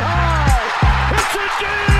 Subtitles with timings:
[0.00, 1.10] High.
[1.10, 1.97] Hits it deep.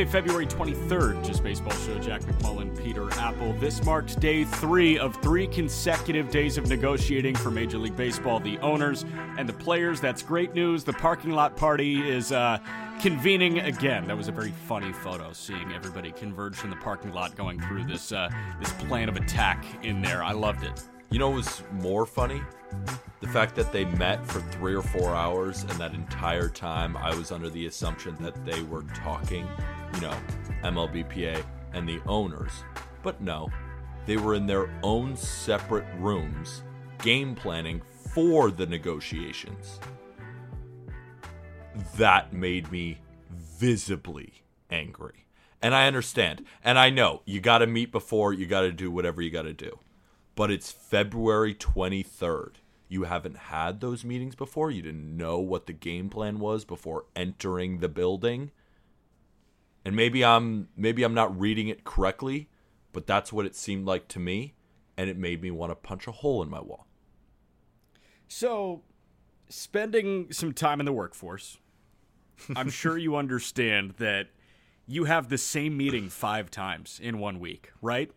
[0.00, 1.98] Wednesday, February 23rd, Just Baseball Show.
[1.98, 3.52] Jack McMullen, Peter Appel.
[3.54, 8.40] This marks day three of three consecutive days of negotiating for Major League Baseball.
[8.40, 9.04] The owners
[9.36, 10.00] and the players.
[10.00, 10.84] That's great news.
[10.84, 12.60] The parking lot party is uh,
[13.02, 14.06] convening again.
[14.06, 17.84] That was a very funny photo, seeing everybody converged in the parking lot going through
[17.84, 20.24] this uh, this plan of attack in there.
[20.24, 20.82] I loved it.
[21.10, 22.40] You know what was more funny?
[23.20, 27.14] The fact that they met for three or four hours, and that entire time I
[27.14, 29.46] was under the assumption that they were talking,
[29.94, 30.14] you know,
[30.62, 32.52] MLBPA and the owners.
[33.02, 33.50] But no,
[34.06, 36.62] they were in their own separate rooms,
[36.98, 37.82] game planning
[38.14, 39.80] for the negotiations.
[41.96, 42.98] That made me
[43.30, 45.26] visibly angry.
[45.62, 46.46] And I understand.
[46.64, 49.42] And I know you got to meet before, you got to do whatever you got
[49.42, 49.78] to do
[50.40, 52.52] but it's February 23rd.
[52.90, 54.72] You haven't had those meetings before.
[54.72, 58.50] You didn't know what the game plan was before entering the building.
[59.84, 62.50] And maybe I'm maybe I'm not reading it correctly,
[62.92, 64.54] but that's what it seemed like to me
[64.96, 66.86] and it made me want to punch a hole in my wall.
[68.26, 68.82] So,
[69.48, 71.58] spending some time in the workforce,
[72.56, 74.30] I'm sure you understand that
[74.88, 78.10] you have the same meeting five times in one week, right?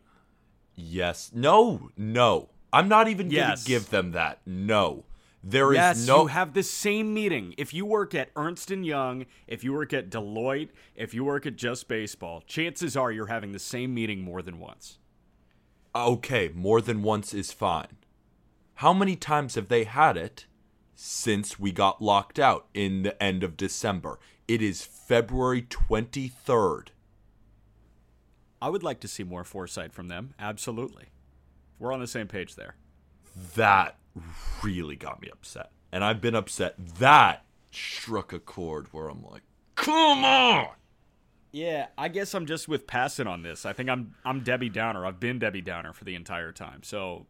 [0.73, 1.31] Yes.
[1.31, 1.91] No.
[1.95, 2.49] No.
[2.73, 3.47] I'm not even Yes.
[3.47, 4.39] going to give them that.
[4.45, 5.05] No.
[5.45, 7.53] There is yes, no you have the same meeting.
[7.57, 11.45] If you work at Ernst and Young, if you work at Deloitte, if you work
[11.45, 14.99] at Just Baseball, chances are you're having the same meeting more than once.
[15.93, 17.97] Okay, more than once is fine.
[18.75, 20.47] How many times have they had it
[20.95, 24.19] since we got locked out in the end of December?
[24.47, 26.87] It is February 23rd.
[28.61, 30.33] I would like to see more foresight from them.
[30.39, 31.09] Absolutely.
[31.83, 32.75] We're on the same page there.
[33.55, 33.97] That
[34.63, 35.71] really got me upset.
[35.91, 36.75] And I've been upset.
[36.99, 39.41] That struck a chord where I'm like,
[39.75, 40.69] come on!
[41.51, 43.65] Yeah, I guess I'm just with passing on this.
[43.65, 45.05] I think I'm I'm Debbie Downer.
[45.05, 46.83] I've been Debbie Downer for the entire time.
[46.83, 47.25] So,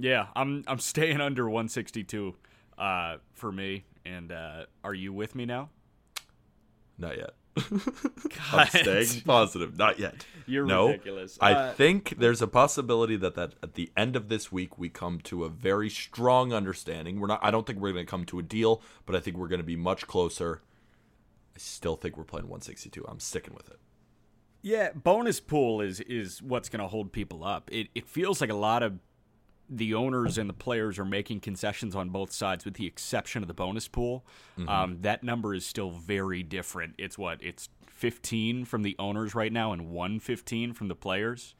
[0.00, 2.34] yeah, I'm I'm staying under 162
[2.78, 3.84] uh, for me.
[4.04, 5.70] And uh, are you with me now?
[6.98, 7.34] Not yet.
[7.54, 9.76] God, I'm staying positive.
[9.76, 10.24] Not yet.
[10.46, 11.38] You're no, ridiculous.
[11.40, 14.88] I Uh, think there's a possibility that, that at the end of this week we
[14.88, 17.20] come to a very strong understanding.
[17.20, 17.40] We're not.
[17.42, 19.60] I don't think we're going to come to a deal, but I think we're going
[19.60, 20.62] to be much closer.
[21.54, 23.04] I still think we're playing 162.
[23.06, 23.78] I'm sticking with it.
[24.62, 27.68] Yeah, bonus pool is is what's going to hold people up.
[27.72, 28.98] It it feels like a lot of
[29.76, 33.48] the owners and the players are making concessions on both sides, with the exception of
[33.48, 34.24] the bonus pool.
[34.68, 36.94] Um, that number is still very different.
[36.98, 41.54] It's what it's 15 from the owners right now and 115 from the players.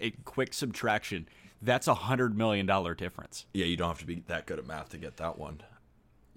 [0.00, 1.28] A quick subtraction.
[1.60, 3.46] That's a hundred million dollar difference.
[3.52, 5.62] Yeah, you don't have to be that good at math to get that one.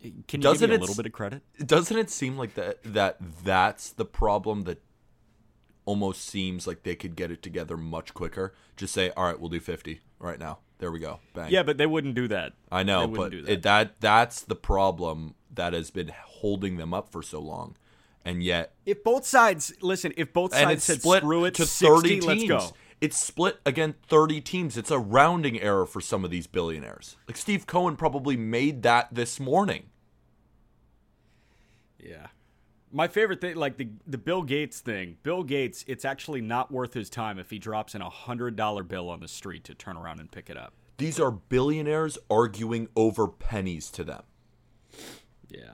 [0.02, 1.44] Can you Doesn't give me a little bit of credit?
[1.64, 4.82] Doesn't it seem like that that that's the problem that
[5.86, 8.56] almost seems like they could get it together much quicker?
[8.76, 11.20] Just say, "All right, we'll do 50 right now." There we go.
[11.36, 11.52] Bang.
[11.52, 12.54] Yeah, but they wouldn't do that.
[12.72, 13.52] I know, They but do that.
[13.52, 17.76] It, that that's the problem that has been holding them up for so long,
[18.26, 21.54] and yet If both sides listen, if both and sides it's said split screw it
[21.54, 22.50] to 60, thirty let's teams.
[22.50, 22.74] go.
[23.00, 24.76] It's split again thirty teams.
[24.76, 27.16] It's a rounding error for some of these billionaires.
[27.28, 29.84] Like Steve Cohen probably made that this morning.
[32.00, 32.28] Yeah.
[32.92, 35.18] My favorite thing, like the the Bill Gates thing.
[35.24, 38.84] Bill Gates, it's actually not worth his time if he drops in a hundred dollar
[38.84, 40.74] bill on the street to turn around and pick it up.
[40.98, 44.24] These are billionaires arguing over pennies to them.
[45.50, 45.72] Yeah.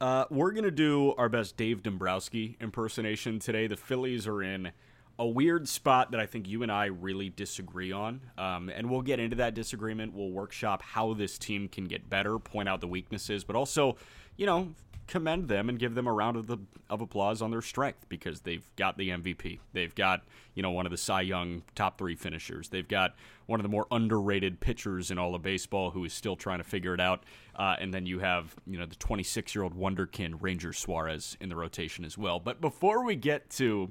[0.00, 3.66] Uh, we're gonna do our best Dave Dombrowski impersonation today.
[3.66, 4.72] The Phillies are in
[5.18, 8.20] a weird spot that I think you and I really disagree on.
[8.36, 10.12] Um, and we'll get into that disagreement.
[10.14, 13.96] We'll workshop how this team can get better, point out the weaknesses, but also,
[14.36, 14.74] you know,
[15.06, 16.58] commend them and give them a round of the
[16.88, 19.58] of applause on their strength because they've got the MVP.
[19.72, 20.24] They've got
[20.54, 22.68] you know one of the Cy Young top three finishers.
[22.68, 23.14] They've got
[23.46, 26.64] one of the more underrated pitchers in all of baseball who is still trying to
[26.64, 27.24] figure it out.
[27.54, 31.48] Uh, and then you have you know the 26 year old wonderkin Ranger Suarez in
[31.48, 32.40] the rotation as well.
[32.40, 33.90] But before we get to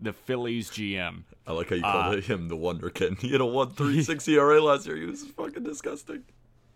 [0.00, 1.22] the Phillies GM.
[1.46, 3.18] I like how you called uh, him the Wonderkin.
[3.26, 4.96] He had a one three six ERA last year.
[4.96, 6.24] He was fucking disgusting.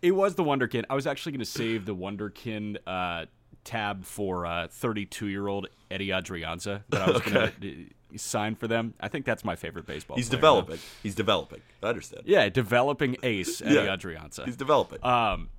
[0.01, 0.85] It was the Wonderkin.
[0.89, 3.25] I was actually going to save the Wonderkin uh,
[3.63, 7.31] tab for 32 uh, year old Eddie Adrianza that I was okay.
[7.31, 8.93] going to sign for them.
[8.99, 10.17] I think that's my favorite baseball.
[10.17, 10.79] He's player, developing.
[11.03, 11.61] He's developing.
[11.81, 12.23] I understand.
[12.25, 14.45] Yeah, developing ace Eddie yeah, Adrianza.
[14.45, 15.03] He's developing.
[15.03, 15.49] Um,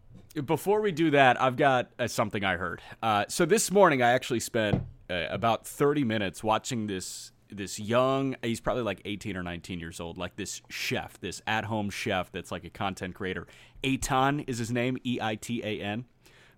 [0.44, 2.80] before we do that, I've got uh, something I heard.
[3.02, 8.34] Uh, so this morning, I actually spent uh, about 30 minutes watching this this young
[8.42, 12.50] he's probably like 18 or 19 years old like this chef this at-home chef that's
[12.50, 13.46] like a content creator
[13.84, 16.06] Eitan is his name E-I-T-A-N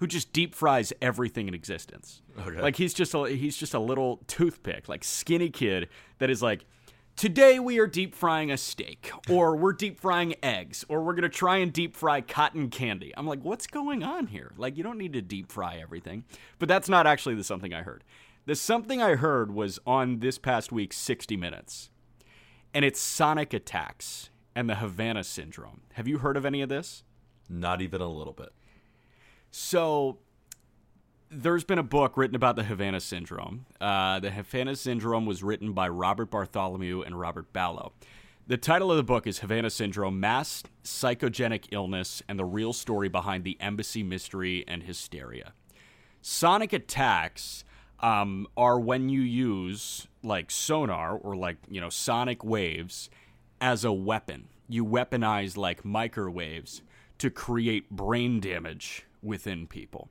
[0.04, 2.60] who just deep fries everything in existence okay.
[2.60, 6.66] like he's just a he's just a little toothpick like skinny kid that is like
[7.16, 11.22] today we are deep frying a steak or we're deep frying eggs or we're going
[11.22, 14.82] to try and deep fry cotton candy i'm like what's going on here like you
[14.82, 16.22] don't need to deep fry everything
[16.58, 18.04] but that's not actually the something i heard
[18.46, 21.88] the something I heard was on this past week's 60 Minutes,
[22.74, 25.80] and it's sonic attacks and the Havana syndrome.
[25.94, 27.04] Have you heard of any of this?
[27.48, 28.52] Not even a little bit.
[29.56, 30.18] So,
[31.30, 33.66] there's been a book written about the Havana syndrome.
[33.80, 37.92] Uh, the Havana syndrome was written by Robert Bartholomew and Robert Baloh.
[38.48, 43.08] The title of the book is Havana Syndrome Mass Psychogenic Illness and the Real Story
[43.08, 45.52] Behind the Embassy Mystery and Hysteria.
[46.20, 47.62] Sonic attacks
[48.00, 53.08] um, are when you use like sonar or like you know sonic waves
[53.60, 54.48] as a weapon.
[54.68, 56.82] You weaponize like microwaves
[57.18, 60.08] to create brain damage within people.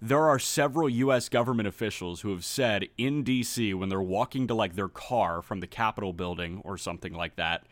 [0.00, 4.54] There are several US government officials who have said in DC when they're walking to
[4.54, 7.66] like their car from the Capitol building or something like that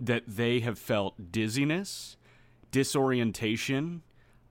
[0.00, 2.16] that they have felt dizziness,
[2.72, 4.02] disorientation,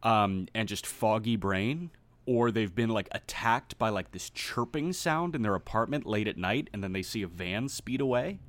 [0.03, 1.91] um, and just foggy brain
[2.25, 6.37] or they've been like attacked by like this chirping sound in their apartment late at
[6.37, 8.39] night and then they see a van speed away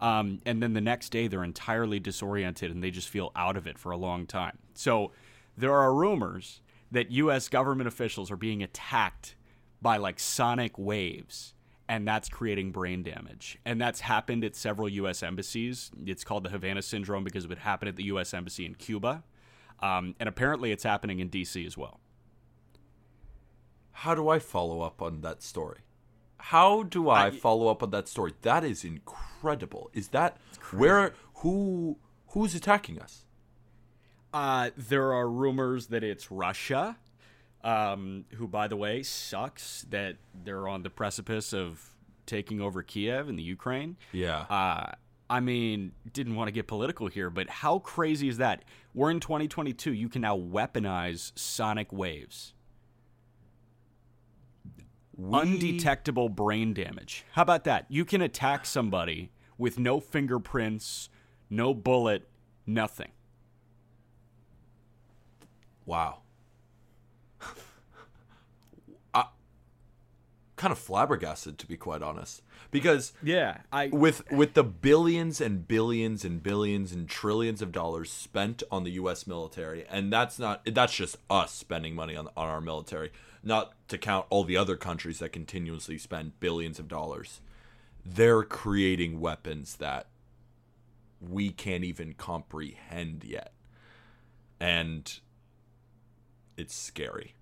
[0.00, 3.66] um, and then the next day they're entirely disoriented and they just feel out of
[3.66, 5.12] it for a long time so
[5.56, 6.60] there are rumors
[6.90, 9.36] that us government officials are being attacked
[9.82, 11.54] by like sonic waves
[11.88, 16.50] and that's creating brain damage and that's happened at several us embassies it's called the
[16.50, 19.22] havana syndrome because it would happen at the us embassy in cuba
[19.80, 22.00] um, and apparently it's happening in dc as well
[24.00, 25.80] how do I follow up on that story?
[26.38, 28.32] How do I, I follow up on that story?
[28.40, 29.90] That is incredible.
[29.92, 30.38] Is that
[30.72, 31.98] where who
[32.28, 33.26] who's attacking us?
[34.32, 36.96] Uh, there are rumors that it's Russia,
[37.64, 41.96] um, who, by the way, sucks that they're on the precipice of
[42.26, 43.96] taking over Kiev in the Ukraine.
[44.12, 44.40] Yeah.
[44.42, 44.92] Uh,
[45.28, 48.64] I mean, didn't want to get political here, but how crazy is that?
[48.94, 49.92] We're in 2022.
[49.92, 52.54] You can now weaponize sonic waves
[55.20, 55.38] we...
[55.38, 57.24] undetectable brain damage.
[57.32, 57.86] How about that?
[57.88, 61.08] You can attack somebody with no fingerprints,
[61.48, 62.28] no bullet,
[62.66, 63.10] nothing.
[65.90, 66.18] Wow.
[69.12, 69.24] I
[70.54, 72.42] kind of flabbergasted to be quite honest.
[72.70, 78.08] Because yeah, I with with the billions and billions and billions and trillions of dollars
[78.08, 82.48] spent on the US military and that's not that's just us spending money on on
[82.48, 83.10] our military
[83.42, 87.40] not to count all the other countries that continuously spend billions of dollars.
[88.06, 90.06] They're creating weapons that
[91.20, 93.52] we can't even comprehend yet.
[94.60, 95.20] And
[96.60, 97.34] it's scary.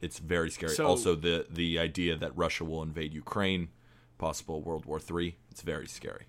[0.00, 0.72] It's very scary.
[0.72, 3.68] So, also the the idea that Russia will invade Ukraine,
[4.18, 6.24] possible World War 3, it's very scary.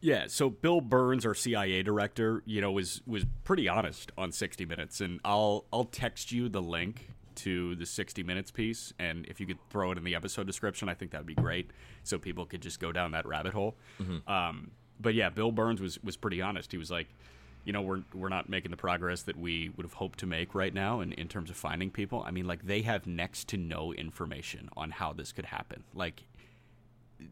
[0.00, 4.64] Yeah, so Bill Burns, our CIA director, you know, was was pretty honest on 60
[4.64, 9.38] Minutes, and I'll I'll text you the link to the 60 minutes piece and if
[9.38, 11.70] you could throw it in the episode description i think that would be great
[12.02, 14.28] so people could just go down that rabbit hole mm-hmm.
[14.28, 17.06] um, but yeah bill burns was, was pretty honest he was like
[17.68, 20.54] you know we're, we're not making the progress that we would have hoped to make
[20.54, 22.24] right now in, in terms of finding people.
[22.26, 25.84] I mean like they have next to no information on how this could happen.
[25.92, 26.22] Like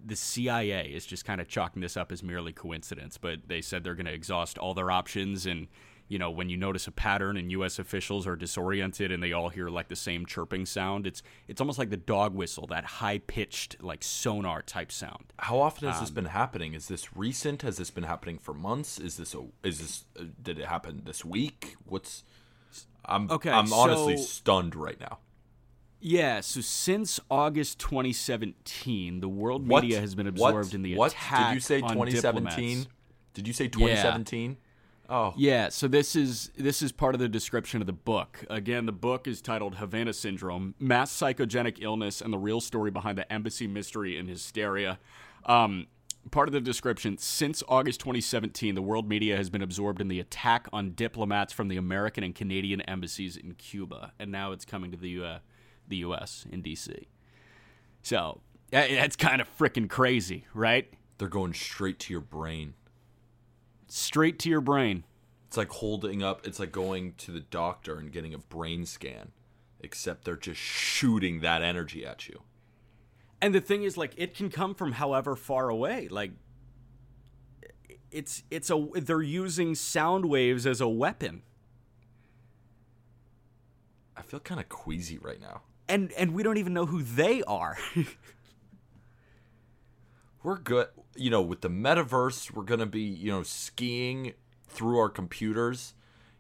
[0.05, 3.83] the CIA is just kind of chalking this up as merely coincidence, but they said
[3.83, 5.69] they're going to exhaust all their options and
[6.09, 7.79] you know, when you notice a pattern and U.S.
[7.79, 11.79] officials are disoriented and they all hear like the same chirping sound, it's it's almost
[11.79, 15.33] like the dog whistle, that high pitched like sonar type sound.
[15.41, 16.75] How often has Um, this been happening?
[16.75, 17.63] Is this recent?
[17.63, 18.99] Has this been happening for months?
[18.99, 21.77] Is this a is this uh, did it happen this week?
[21.85, 22.23] What's
[23.05, 25.19] I'm Okay, I'm honestly so- stunned right now.
[25.99, 29.83] Yeah, so since August 2017, the world What?
[29.83, 30.51] media has been What?
[30.51, 31.13] absorbed in the what?
[31.13, 32.87] attack Did you say 2017?
[33.35, 34.57] Did you say 2017?
[35.09, 38.45] Oh, Yeah, so this is this is part of the description of the book.
[38.51, 43.17] Again, the book is titled Havana Syndrome: Mass Psychogenic Illness and the Real Story Behind
[43.17, 44.99] the Embassy Mystery and Hysteria.
[45.45, 45.87] Um,
[46.33, 50.19] part of the description: Since August 2017, the world media has been absorbed in the
[50.19, 54.91] attack on diplomats from the American and Canadian embassies in Cuba, and now it's coming
[54.91, 55.39] to the uh,
[55.87, 56.47] the U.S.
[56.51, 57.07] in D.C.
[58.03, 60.93] So that- that's kind of freaking crazy, right?
[61.19, 62.75] they're going straight to your brain.
[63.97, 65.05] Straight to your brain.
[65.47, 66.47] It's like holding up.
[66.47, 69.33] It's like going to the doctor and getting a brain scan,
[69.81, 72.43] except they're just shooting that energy at you.
[73.41, 76.09] And the thing is, like, it can come from however far away.
[76.09, 76.33] Like,
[78.11, 81.41] it's it's a they're using sound waves as a weapon,
[84.15, 85.63] I feel kind of queasy right now.
[85.89, 87.79] and and we don't even know who they are.
[90.47, 90.87] we're good
[91.17, 94.33] you know with the metaverse we're gonna be you know skiing
[94.69, 95.93] through our computers.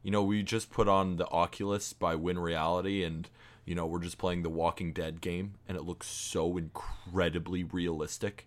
[0.04, 3.28] You know we just put on the oculus by win reality and
[3.64, 8.46] you know we're just playing the walking dead game and it looks so incredibly realistic.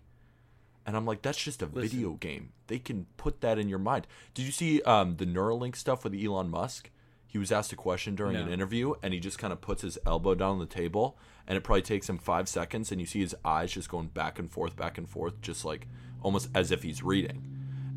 [0.86, 2.52] And i'm like that's just a video game.
[2.68, 4.06] They can put that in your mind.
[4.32, 6.88] Did you see um, the neuralink stuff with elon musk
[7.30, 9.96] he was asked a question during an interview and he just kind of puts his
[10.04, 13.20] elbow down on the table and it probably takes him five seconds and you see
[13.20, 15.86] his eyes just going back and forth back and forth just like
[16.22, 17.46] almost as if he's reading.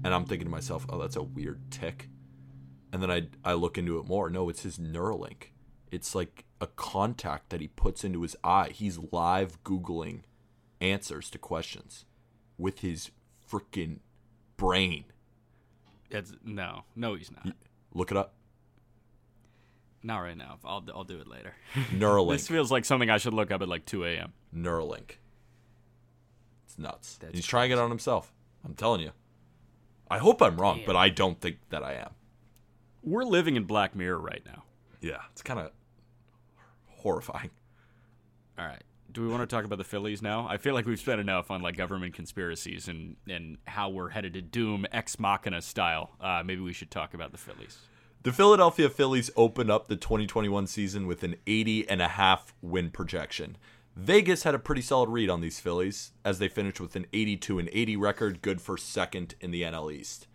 [0.04, 2.10] And i'm thinking to myself oh that's a weird tick.
[2.92, 4.30] And then i, I look into it more.
[4.30, 5.46] No it's his neuralink.
[5.92, 8.70] It's like a contact that he puts into his eye.
[8.72, 10.26] He's live googling
[10.80, 12.06] answers to questions
[12.60, 13.10] with his
[13.52, 13.98] freaking
[14.58, 15.06] brain.
[16.12, 17.56] It's, no, no, he's not.
[17.96, 18.36] look it up
[20.04, 20.60] Not right now.
[20.66, 21.54] I'll I'll do it later.
[21.92, 24.34] neuralink this feels like something I should look up at like 2 a.m.
[24.56, 25.18] Neuralink.
[26.66, 27.18] It's nuts.
[27.18, 28.34] That's He's trying it on himself.
[28.66, 29.12] I'm telling you.
[30.12, 32.12] I hope I'm wrong, but I don't think that I am.
[33.02, 34.64] We're living in Black Mirror right now.
[35.02, 35.72] Yeah, it's kind of
[36.88, 37.50] horrifying.
[38.58, 38.84] All right.
[39.12, 40.48] Do we want to talk about the Phillies now?
[40.50, 44.34] I feel like we've spent enough on like government conspiracies and and how we're headed
[44.34, 46.12] to doom ex machina style.
[46.20, 47.78] Uh, maybe we should talk about the Phillies.
[48.24, 52.90] The Philadelphia Phillies opened up the 2021 season with an 80 and a half win
[52.90, 53.58] projection.
[53.98, 57.60] Vegas had a pretty solid read on these Phillies as they finished with an 82
[57.60, 60.28] and 80 record, good for second in the NL East.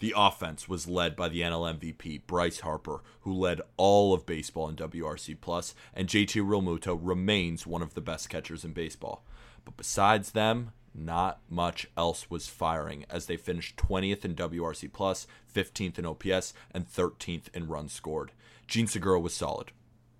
[0.00, 4.68] The offense was led by the NL MVP Bryce Harper, who led all of baseball
[4.68, 9.24] in WRC plus, and JT Realmuto remains one of the best catchers in baseball.
[9.64, 15.26] But besides them, not much else was firing as they finished 20th in WRC plus,
[15.54, 18.32] 15th in OPS, and 13th in runs scored.
[18.66, 19.72] Jean Segura was solid.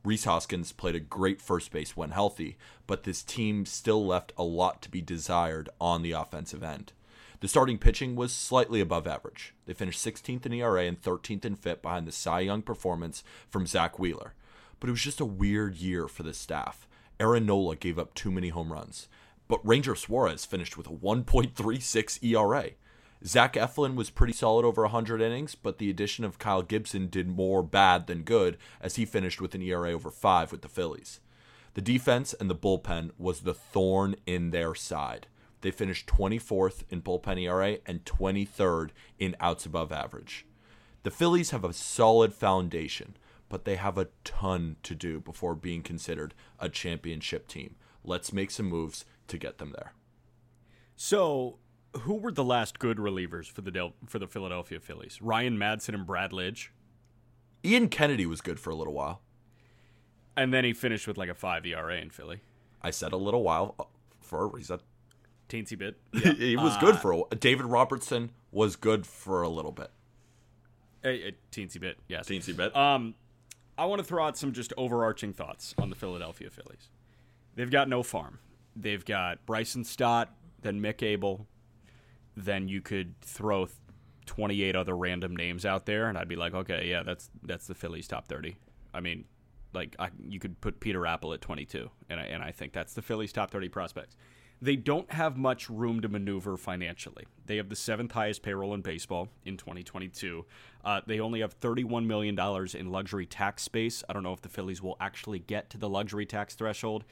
[0.04, 2.56] Rhys Hoskins played a great first base when healthy,
[2.86, 6.92] but this team still left a lot to be desired on the offensive end.
[7.40, 9.52] The starting pitching was slightly above average.
[9.66, 13.66] They finished 16th in ERA and 13th in FIP behind the Cy Young performance from
[13.66, 14.34] Zack Wheeler.
[14.78, 16.86] But it was just a weird year for the staff.
[17.18, 19.08] Aaron Nola gave up too many home runs,
[19.48, 22.70] but Ranger Suarez finished with a 1.36 ERA.
[23.24, 27.28] Zach Eflin was pretty solid over 100 innings, but the addition of Kyle Gibson did
[27.28, 31.20] more bad than good as he finished with an ERA over 5 with the Phillies.
[31.74, 35.26] The defense and the bullpen was the thorn in their side.
[35.62, 40.46] They finished 24th in bullpen ERA and 23rd in outs above average.
[41.02, 43.16] The Phillies have a solid foundation,
[43.48, 47.76] but they have a ton to do before being considered a championship team.
[48.04, 49.92] Let's make some moves to get them there.
[50.96, 51.58] So,
[52.00, 55.20] who were the last good relievers for the Del- for the Philadelphia Phillies?
[55.20, 56.68] Ryan Madson and Brad Lidge,
[57.64, 59.20] Ian Kennedy was good for a little while.
[60.36, 62.40] and then he finished with like a five ERA in Philly.
[62.82, 63.84] I said a little while uh,
[64.20, 64.80] for a reason.
[65.48, 65.96] Teensy bit.
[66.38, 67.28] he was good for a while.
[67.38, 69.90] David Robertson was good for a little bit.
[71.04, 72.26] A, a teensy bit, yes.
[72.28, 72.74] Teensy bit.
[72.76, 73.14] Um,
[73.78, 76.88] I want to throw out some just overarching thoughts on the Philadelphia Phillies.
[77.54, 78.38] They've got no farm.
[78.76, 81.46] They've got Bryson Stott, then Mick Abel.
[82.36, 83.68] Then you could throw
[84.26, 87.74] 28 other random names out there, and I'd be like, okay, yeah, that's that's the
[87.74, 88.56] Phillies top 30.
[88.92, 89.24] I mean,
[89.72, 92.92] like I, you could put Peter Appel at 22, and I, and I think that's
[92.94, 94.16] the Phillies top 30 prospects.
[94.60, 97.26] they don't have much room to maneuver financially.
[97.44, 100.44] They have the seventh highest payroll in baseball in 2022.
[100.84, 102.38] Uh, they only have $31 million
[102.74, 104.02] in luxury tax space.
[104.08, 107.04] I don't know if the Phillies will actually get to the luxury tax threshold,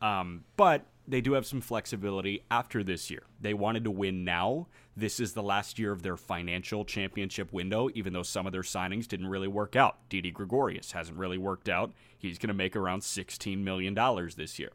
[0.00, 3.24] um, but they do have some flexibility after this year.
[3.40, 4.68] They wanted to win now.
[4.96, 8.62] This is the last year of their financial championship window, even though some of their
[8.62, 10.08] signings didn't really work out.
[10.08, 11.92] Didi Gregorius hasn't really worked out.
[12.16, 13.94] He's going to make around $16 million
[14.36, 14.72] this year.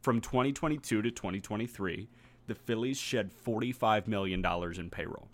[0.00, 2.08] From 2022 to 2023,
[2.46, 4.44] the Phillies shed $45 million
[4.78, 5.28] in payroll.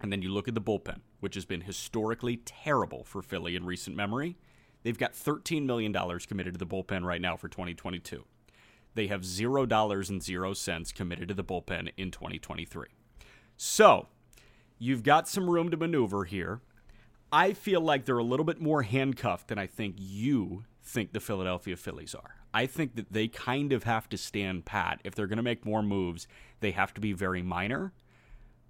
[0.00, 3.66] And then you look at the bullpen, which has been historically terrible for Philly in
[3.66, 4.36] recent memory.
[4.84, 8.24] They've got $13 million committed to the bullpen right now for 2022.
[8.94, 12.86] They have $0 committed to the bullpen in 2023.
[13.56, 14.08] So,
[14.78, 16.60] you've got some room to maneuver here.
[17.30, 21.20] I feel like they're a little bit more handcuffed than I think you think the
[21.20, 22.36] Philadelphia Phillies are.
[22.54, 25.00] I think that they kind of have to stand pat.
[25.04, 26.26] If they're going to make more moves,
[26.60, 27.92] they have to be very minor.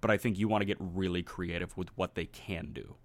[0.01, 2.95] But I think you want to get really creative with what they can do.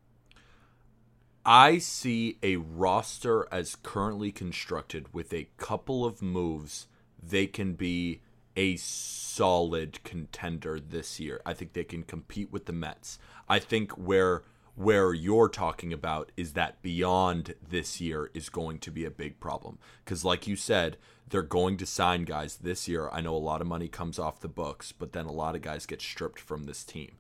[1.47, 6.87] I see a roster as currently constructed with a couple of moves.
[7.26, 8.20] They can be
[8.56, 11.40] a solid contender this year.
[11.44, 13.18] I think they can compete with the Mets.
[13.48, 14.42] I think where
[14.76, 19.38] where you're talking about is that beyond this year is going to be a big
[19.38, 20.96] problem because like you said
[21.28, 24.40] they're going to sign guys this year i know a lot of money comes off
[24.40, 27.12] the books but then a lot of guys get stripped from this team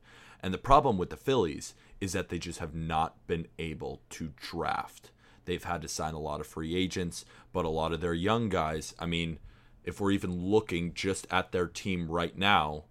[0.42, 4.32] and the problem with the phillies is that they just have not been able to
[4.36, 5.12] draft
[5.44, 8.48] they've had to sign a lot of free agents but a lot of their young
[8.48, 9.38] guys i mean
[9.84, 12.84] if we're even looking just at their team right now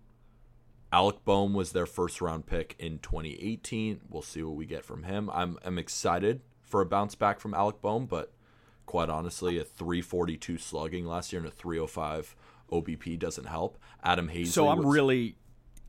[0.93, 4.01] Alec Bohm was their first round pick in 2018.
[4.09, 5.27] We'll see what we get from him.
[5.33, 8.31] I'm, I'm excited for a bounce back from Alec Bohm, but
[8.85, 12.35] quite honestly, a 342 slugging last year and a 305
[12.71, 13.79] OBP doesn't help.
[14.03, 14.47] Adam Haseley.
[14.47, 15.35] So I'm was, really,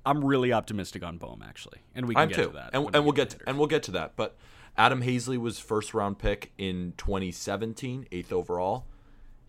[0.07, 2.47] I'm really optimistic on Bohm actually, and we can I'm get too.
[2.47, 2.71] to that.
[2.73, 4.17] And, and we will get to, and we'll get to that.
[4.17, 4.39] But
[4.75, 8.87] Adam Haseley was first round pick in 2017, eighth overall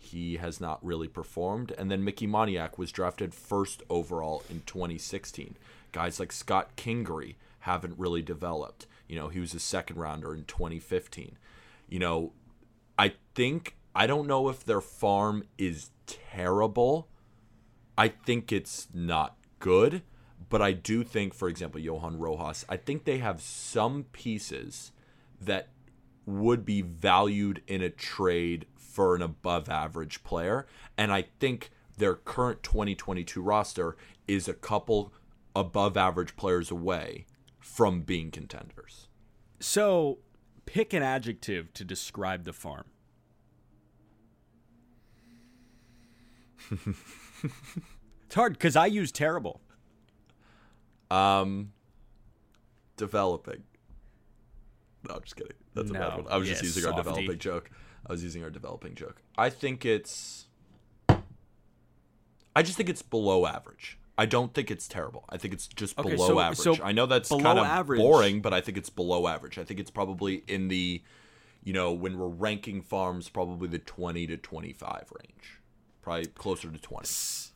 [0.05, 1.73] he has not really performed.
[1.77, 5.55] And then Mickey Moniak was drafted first overall in 2016.
[5.91, 8.85] Guys like Scott Kingery haven't really developed.
[9.07, 11.37] You know, he was a second rounder in 2015.
[11.89, 12.33] You know,
[12.97, 17.07] I think, I don't know if their farm is terrible.
[17.97, 20.01] I think it's not good.
[20.49, 24.91] But I do think, for example, Johan Rojas, I think they have some pieces
[25.41, 25.69] that
[26.25, 30.65] would be valued in a trade for an above average player.
[30.97, 35.11] And I think their current 2022 roster is a couple
[35.53, 37.25] above average players away
[37.59, 39.09] from being contenders.
[39.59, 40.19] So,
[40.65, 42.85] pick an adjective to describe the farm.
[46.71, 49.59] it's hard because I use terrible.
[51.11, 51.73] Um,
[52.95, 53.63] developing.
[55.07, 55.53] No, I'm just kidding.
[55.73, 55.99] That's No.
[55.99, 56.27] a bad one.
[56.31, 57.03] I was just using our softy.
[57.03, 57.69] developing joke.
[58.07, 59.21] I was using our developing joke.
[59.37, 60.45] I think it's.
[62.55, 63.97] I just think it's below average.
[64.17, 65.25] I don't think it's terrible.
[65.29, 66.57] I think it's just Okay, below so- average.
[66.59, 69.57] so I know that's kind of average- boring, but I think it's below average.
[69.57, 71.03] I think it's probably in the,
[71.65, 75.59] you know, when we're ranking farms, probably the 20 to 25 range.
[76.01, 77.51] Probably closer to 20.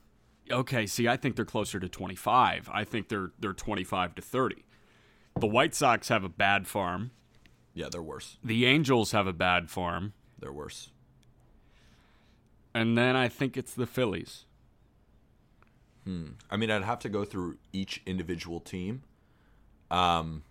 [0.52, 2.70] Okay, see, I think they're closer to 25.
[2.74, 4.66] I think they're they're 25 to 30.
[5.40, 7.12] The White Sox have a bad farm.
[7.74, 8.38] Yeah, they're worse.
[8.44, 10.14] The Angels have a bad farm.
[10.40, 10.90] They're worse.
[12.74, 14.46] And then I think it's the Phillies.
[16.50, 19.04] I mean, I'd have to go through each individual team.
[19.92, 20.44] Um,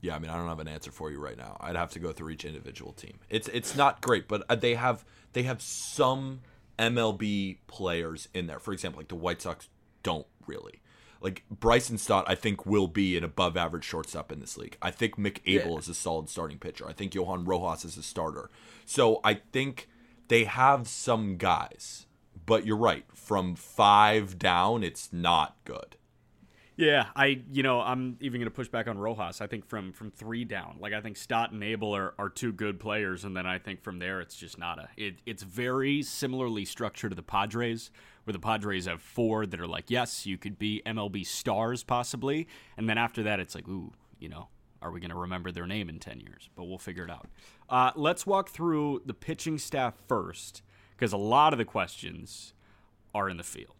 [0.00, 1.56] yeah, I mean, I don't have an answer for you right now.
[1.60, 3.18] I'd have to go through each individual team.
[3.28, 6.40] It's it's not great, but uh, they have they have some
[6.78, 8.58] MLB players in there.
[8.58, 9.68] For example, like the White Sox
[10.02, 10.80] don't really.
[11.20, 14.76] Like Bryson Stott, I think will be an above average shortstop in this league.
[14.80, 15.78] I think Mick Abel Yeah.
[15.78, 16.86] is a solid starting pitcher.
[16.88, 18.50] I think Johan Rojas is a starter.
[18.84, 19.88] So I think
[20.28, 22.06] they have some guys,
[22.46, 23.04] but you're right.
[23.12, 25.96] From five down, it's not good.
[26.78, 29.40] Yeah, I you know I'm even going to push back on Rojas.
[29.40, 32.52] I think from from three down, like I think Stott and Abel are, are two
[32.52, 34.88] good players, and then I think from there it's just not a.
[34.96, 37.90] It, it's very similarly structured to the Padres,
[38.22, 42.46] where the Padres have four that are like, yes, you could be MLB stars possibly,
[42.76, 44.46] and then after that it's like, ooh, you know,
[44.80, 46.48] are we going to remember their name in ten years?
[46.54, 47.26] But we'll figure it out.
[47.68, 50.62] Uh, let's walk through the pitching staff first,
[50.96, 52.54] because a lot of the questions
[53.12, 53.74] are in the field.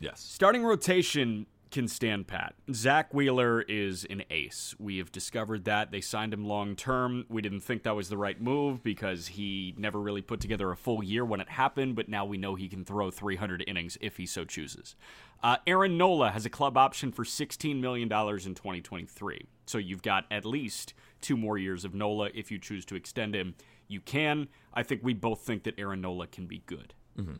[0.00, 0.20] Yes.
[0.20, 2.54] Starting rotation can stand pat.
[2.72, 4.74] Zack Wheeler is an ace.
[4.78, 5.90] We have discovered that.
[5.90, 7.24] They signed him long term.
[7.28, 10.76] We didn't think that was the right move because he never really put together a
[10.76, 14.18] full year when it happened, but now we know he can throw 300 innings if
[14.18, 14.94] he so chooses.
[15.42, 18.08] Uh, Aaron Nola has a club option for $16 million in
[18.54, 19.46] 2023.
[19.66, 23.34] So you've got at least two more years of Nola if you choose to extend
[23.34, 23.54] him.
[23.88, 24.48] You can.
[24.72, 26.94] I think we both think that Aaron Nola can be good.
[27.18, 27.34] Mm-hmm.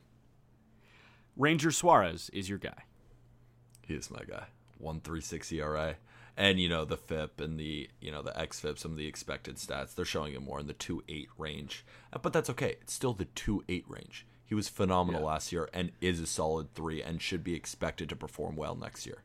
[1.36, 2.84] Ranger Suarez is your guy.
[3.86, 4.46] He is my guy.
[4.78, 5.96] One three six ERA,
[6.36, 9.56] and you know the FIP and the you know the xFIP, some of the expected
[9.56, 9.94] stats.
[9.94, 12.76] They're showing him more in the two eight range, uh, but that's okay.
[12.80, 14.26] It's still the two eight range.
[14.44, 15.28] He was phenomenal yeah.
[15.28, 19.06] last year and is a solid three and should be expected to perform well next
[19.06, 19.22] year.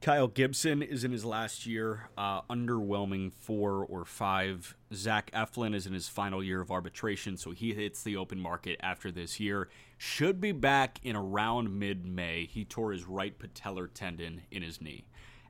[0.00, 4.76] Kyle Gibson is in his last year, uh, underwhelming four or five.
[4.92, 8.78] Zach Eflin is in his final year of arbitration, so he hits the open market
[8.82, 9.68] after this year.
[9.98, 12.46] Should be back in around mid May.
[12.46, 15.06] He tore his right patellar tendon in his knee.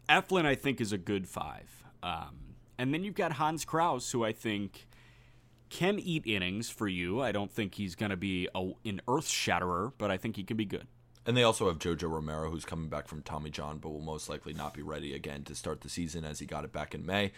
[0.09, 1.85] Eflin, I think, is a good five.
[2.03, 4.87] Um, and then you've got Hans Crouse, who I think
[5.69, 7.21] can eat innings for you.
[7.21, 10.45] I don't think he's going to be a, an earth shatterer, but I think he
[10.45, 10.87] can be good.
[11.27, 14.29] And they also have Jojo Romero, who's coming back from Tommy John, but will most
[14.29, 17.05] likely not be ready again to start the season as he got it back in
[17.05, 17.33] May.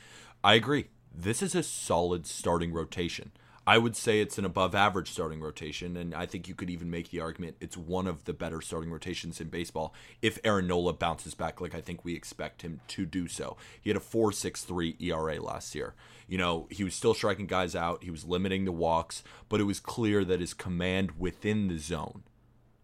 [0.45, 0.89] I agree.
[1.15, 3.33] This is a solid starting rotation.
[3.69, 6.89] I would say it's an above average starting rotation, and I think you could even
[6.89, 10.95] make the argument it's one of the better starting rotations in baseball if Aaron Nola
[10.95, 13.59] bounces back like I think we expect him to do so.
[13.79, 15.93] He had a 4.63 ERA last year.
[16.27, 19.65] You know, he was still striking guys out, he was limiting the walks, but it
[19.65, 22.23] was clear that his command within the zone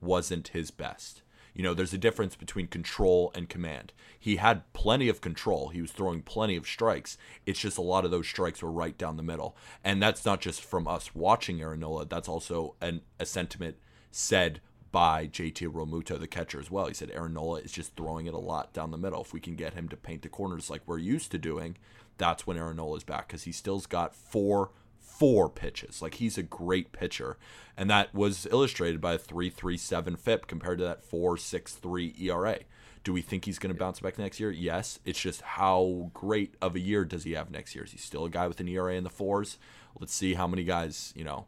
[0.03, 1.23] wasn't his best.
[1.55, 3.93] You know, there's a difference between control and command.
[4.19, 5.69] He had plenty of control.
[5.69, 7.17] He was throwing plenty of strikes.
[7.47, 9.57] It's just a lot of those strikes were right down the middle.
[9.85, 13.77] And that's not just from us watching Aaron Nola, that's also an, a sentiment
[14.11, 16.87] said by JT Realmuto, the catcher, as well.
[16.87, 19.23] He said Aaron Nola is just throwing it a lot down the middle.
[19.23, 21.77] If we can get him to paint the corners like we're used to doing,
[22.17, 24.71] that's when Aaron Nola is back because he still's got four
[25.19, 26.03] four pitches.
[26.03, 27.37] Like he's a great pitcher.
[27.77, 32.59] And that was illustrated by a 337 FIP compared to that 463 ERA.
[33.03, 34.51] Do we think he's going to bounce back next year?
[34.51, 34.99] Yes.
[35.05, 37.85] It's just how great of a year does he have next year?
[37.85, 39.59] Is he still a guy with an ERA in the fours?
[39.99, 41.47] Let's see how many guys, you know,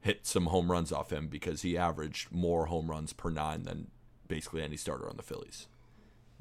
[0.00, 3.88] hit some home runs off him because he averaged more home runs per nine than
[4.26, 5.68] basically any starter on the Phillies.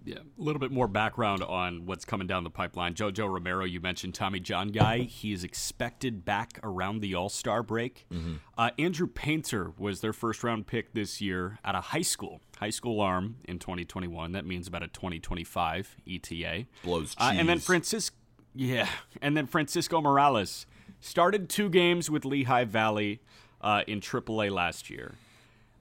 [0.08, 2.93] Yeah, a little bit more background on what's coming down the pipeline.
[2.93, 5.00] Jojo Romero, you mentioned Tommy John guy.
[5.00, 8.06] He is expected back around the All Star break.
[8.10, 8.36] Mm-hmm.
[8.58, 12.70] Uh, Andrew Painter was their first round pick this year at a high school, high
[12.70, 14.32] school arm in 2021.
[14.32, 16.67] That means about a 2025 ETA.
[16.84, 17.15] Blows cheese.
[17.20, 18.15] Uh, and then Francisco,
[18.56, 18.88] yeah,
[19.22, 20.67] and then Francisco Morales
[21.02, 23.20] started two games with Lehigh Valley
[23.60, 25.15] uh, in AAA last year.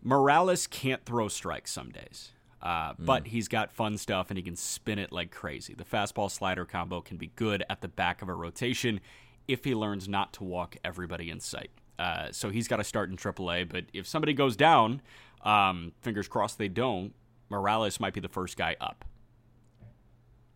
[0.02, 2.32] Morales can't throw strikes some days.
[2.62, 3.04] Uh, mm.
[3.04, 5.74] But he's got fun stuff and he can spin it like crazy.
[5.74, 9.00] The fastball slider combo can be good at the back of a rotation
[9.46, 11.70] if he learns not to walk everybody in sight.
[11.98, 13.68] Uh, so he's got to start in AAA.
[13.68, 15.00] But if somebody goes down,
[15.42, 17.14] um, fingers crossed they don't,
[17.48, 19.04] Morales might be the first guy up.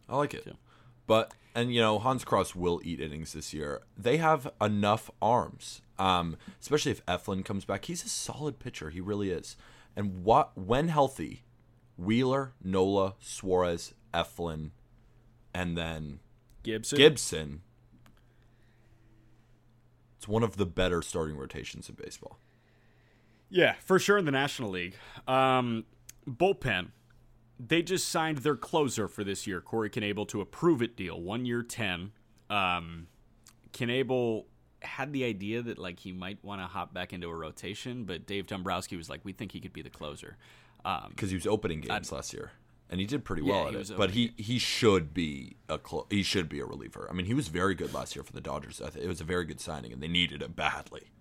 [0.09, 0.45] I like it.
[0.45, 0.57] So.
[1.07, 3.83] But, and you know, Hans Crouse will eat innings this year.
[3.97, 7.85] They have enough arms, um, especially if Eflin comes back.
[7.85, 8.91] He's a solid pitcher.
[8.91, 9.57] He really is.
[9.97, 11.43] And what when healthy,
[12.01, 14.71] Wheeler, Nola, Suarez, Eflin,
[15.53, 16.21] and then
[16.63, 16.99] Gibson.
[16.99, 17.61] Gibson.
[20.17, 22.39] It's one of the better starting rotations in baseball.
[23.49, 24.95] Yeah, for sure in the National League.
[25.27, 25.85] Um,
[26.29, 26.89] bullpen.
[27.59, 31.21] They just signed their closer for this year, Corey Knebel, to a prove it deal,
[31.21, 32.13] one year, 10.
[32.49, 33.09] Um,
[33.73, 34.45] Knebel
[34.81, 38.27] had the idea that like he might want to hop back into a rotation, but
[38.27, 40.39] Dave Dombrowski was like, "We think he could be the closer."
[40.83, 42.53] Because um, he was opening games I, last year
[42.91, 43.97] and he did pretty well yeah, at it.
[43.97, 47.07] But he he should be a cl- he should be a reliever.
[47.09, 48.81] I mean, he was very good last year for the Dodgers.
[48.81, 51.13] it was a very good signing, and they needed it badly.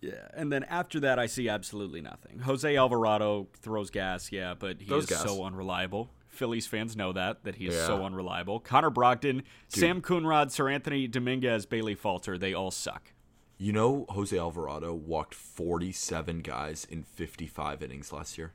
[0.00, 2.40] Yeah, and then after that, I see absolutely nothing.
[2.40, 5.22] Jose Alvarado throws gas, yeah, but he throws is gas.
[5.22, 6.10] so unreliable.
[6.28, 7.86] Phillies fans know that that he is yeah.
[7.86, 8.60] so unreliable.
[8.60, 9.44] Connor Brogdon, Dude.
[9.68, 13.12] Sam Coonrod, Seranthony Dominguez, Bailey Falter, they all suck.
[13.58, 18.54] You know, Jose Alvarado walked 47 guys in 55 innings last year.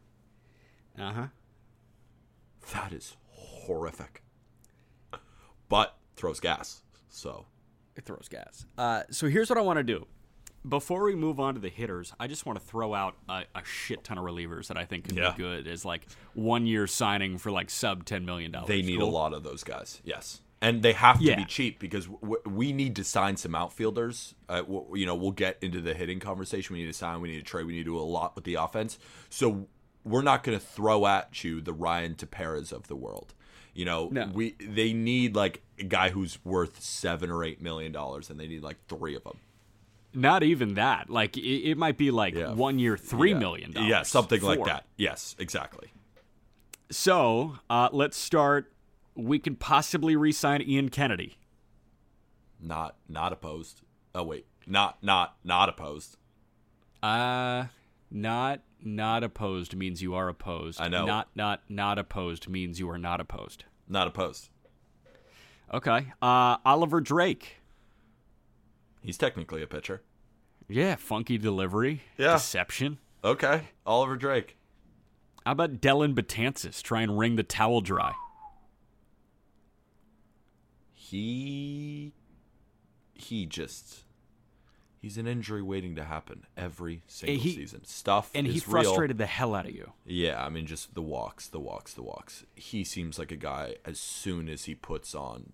[0.99, 1.27] Uh huh.
[2.73, 4.23] That is horrific.
[5.69, 6.81] But throws gas.
[7.09, 7.45] So
[7.95, 8.65] it throws gas.
[8.77, 10.05] Uh, so here's what I want to do.
[10.67, 13.63] Before we move on to the hitters, I just want to throw out a, a
[13.63, 15.31] shit ton of relievers that I think can yeah.
[15.31, 18.67] be good as like one year signing for like sub ten million dollars.
[18.67, 19.09] They need cool.
[19.09, 20.01] a lot of those guys.
[20.03, 21.35] Yes, and they have to yeah.
[21.35, 24.33] be cheap because w- we need to sign some outfielders.
[24.49, 26.73] Uh, w- you know, we'll get into the hitting conversation.
[26.73, 27.21] We need to sign.
[27.21, 27.67] We need to trade.
[27.67, 28.97] We need to do a lot with the offense.
[29.29, 29.67] So
[30.05, 33.33] we're not going to throw at you the Ryan Teperas of the world.
[33.73, 34.29] You know, No.
[34.33, 38.47] we they need like a guy who's worth seven or eight million dollars, and they
[38.47, 39.39] need like three of them.
[40.13, 41.09] Not even that.
[41.09, 41.41] Like it,
[41.71, 42.53] it might be like Yeah.
[42.53, 43.39] one year, three yeah.
[43.39, 43.89] million dollars.
[43.89, 44.85] Yeah, something like that.
[44.95, 45.91] Yes, exactly.
[46.89, 48.71] So uh, let's start.
[49.15, 51.37] We could possibly re-sign Ian Kennedy.
[52.61, 53.81] Not not opposed.
[54.13, 56.15] Oh wait, not not not opposed.
[57.03, 57.65] Uh
[58.11, 60.79] not not opposed means you are opposed.
[60.81, 61.05] I know.
[61.05, 63.65] Not not not opposed means you are not opposed.
[63.87, 64.49] Not opposed.
[65.73, 66.13] Okay.
[66.21, 67.57] Uh Oliver Drake.
[69.01, 70.01] He's technically a pitcher.
[70.67, 72.01] Yeah, funky delivery.
[72.17, 72.33] Yeah.
[72.33, 72.97] Deception.
[73.23, 74.57] Okay, Oliver Drake.
[75.45, 76.81] How about Dellin Betances?
[76.81, 78.13] Try and wring the towel dry.
[80.93, 82.13] He
[83.13, 84.04] he just
[85.05, 87.85] he's an injury waiting to happen every single he- season.
[87.85, 88.83] Stuff And is he real.
[88.83, 89.91] frustrated the hell out of you.
[90.03, 92.43] Yeah, I mean, just the walks, the walks, the walks.
[92.55, 93.75] He seems like a guy.
[93.85, 95.53] As soon as he puts on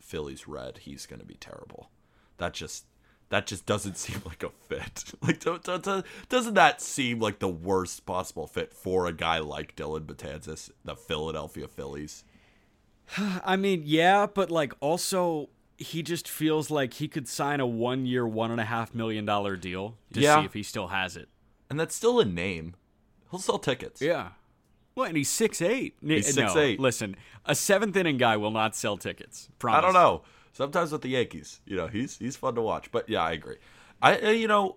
[0.00, 1.90] Phillies red, he's going to be terrible.
[2.38, 2.86] That just
[3.28, 5.04] that just doesn't seem like a fit.
[5.22, 9.38] Like, don't, don't, don't- doesn't that seem like the worst possible fit for a guy
[9.38, 12.24] like Dellin Betances, the Philadelphia Phillies?
[13.44, 18.06] I mean, yeah, but like also he just feels like he could sign a one
[18.06, 20.40] year, one and a half million dollar deal to Yeah.
[20.40, 21.28] see if he still has it.
[21.70, 22.74] And that's still a name.
[23.30, 24.00] He'll sell tickets.
[24.00, 24.30] Yeah.
[24.94, 25.96] Well, and he's six eight.
[26.00, 26.78] He's no, 6'8".
[26.78, 29.48] Listen, a seventh inning guy will not sell tickets.
[29.58, 29.78] Promise.
[29.78, 30.22] I don't know.
[30.52, 32.92] Sometimes with the Yankees, you know, he's he's fun to watch.
[32.92, 33.56] But yeah, I agree.
[34.00, 34.76] I uh, you know,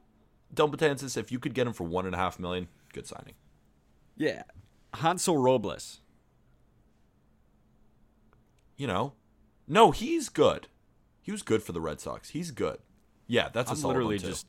[0.52, 3.36] Dellin Betances, if you could get him for one and a half million, good signing.
[4.16, 4.42] Yeah.
[4.96, 6.00] Hansel Robles.
[8.78, 9.14] You know,
[9.68, 10.68] no, he's good.
[11.28, 12.30] He was good for the Red Sox.
[12.30, 12.78] He's good.
[13.28, 14.48] Yeah, that's a I'm solid literally just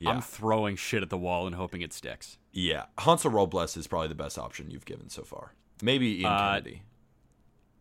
[0.00, 2.38] yeah, I'm throwing shit at the wall and hoping it sticks.
[2.50, 2.86] yeah.
[2.98, 5.52] Hansel Robles is probably the best option you've given so far.
[5.80, 6.82] Maybe Ian Uh, Kennedy.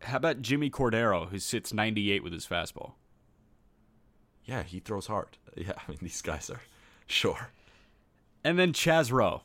[0.04, 2.92] How about Jimmy Cordero, who sits 98 with his fastball?
[4.46, 5.38] Yeah, he throws hard.
[5.58, 6.62] Yeah, I mean these guys are
[7.08, 7.50] sure.
[8.44, 9.42] And then Chaz Roe.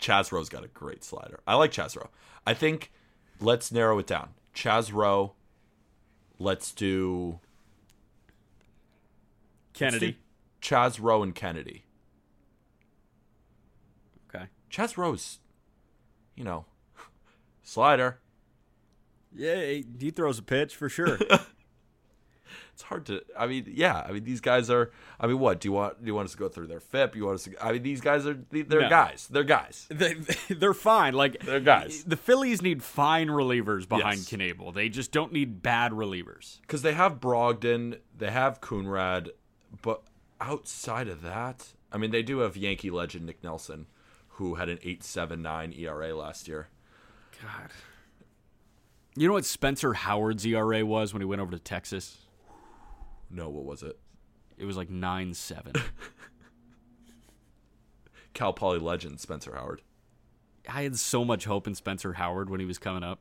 [0.00, 1.40] Chaz Roe's got a great slider.
[1.46, 2.08] I like Chaz Roe.
[2.46, 2.90] I think
[3.38, 4.30] let's narrow it down.
[4.54, 5.34] Chaz Roe.
[6.38, 7.40] Let's do
[9.74, 10.16] Kennedy.
[10.62, 11.84] Chaz Roe and Kennedy.
[14.34, 14.46] Okay.
[14.70, 15.40] Chaz Roe's,
[16.34, 16.64] you know,
[17.62, 18.18] slider.
[19.36, 21.18] Yeah, he he throws a pitch for sure.
[22.72, 23.22] It's hard to.
[23.38, 24.04] I mean, yeah.
[24.04, 24.90] I mean, these guys are.
[25.20, 26.00] I mean, what do you want?
[26.02, 27.14] Do you want us to go through their FIP?
[27.14, 27.64] You want us to?
[27.64, 28.36] I mean, these guys are.
[28.50, 28.88] They're No.
[28.88, 29.28] guys.
[29.30, 29.86] They're guys.
[29.90, 30.14] they,
[30.50, 31.14] they're fine.
[31.14, 32.02] Like They're guys.
[32.02, 34.28] The Phillies need fine relievers behind Yes.
[34.28, 34.74] Knebel.
[34.74, 36.60] They just don't need bad relievers.
[36.62, 39.28] because they have Brogdon, they have Coonrod,
[39.82, 40.02] but
[40.40, 43.86] outside of that, I mean, they do have Yankee legend Nick Nelson,
[44.28, 46.68] who had an eight seven nine ERA last year.
[47.42, 47.70] God.
[49.16, 52.18] You know what Spencer Howard's ERA was when he went over to Texas?
[53.30, 53.98] No, what was it?
[54.58, 55.72] It was like nine seven.
[58.34, 59.82] Cal Poly legend Spencer Howard.
[60.68, 63.20] I had so much hope in Spencer Howard when he was coming up.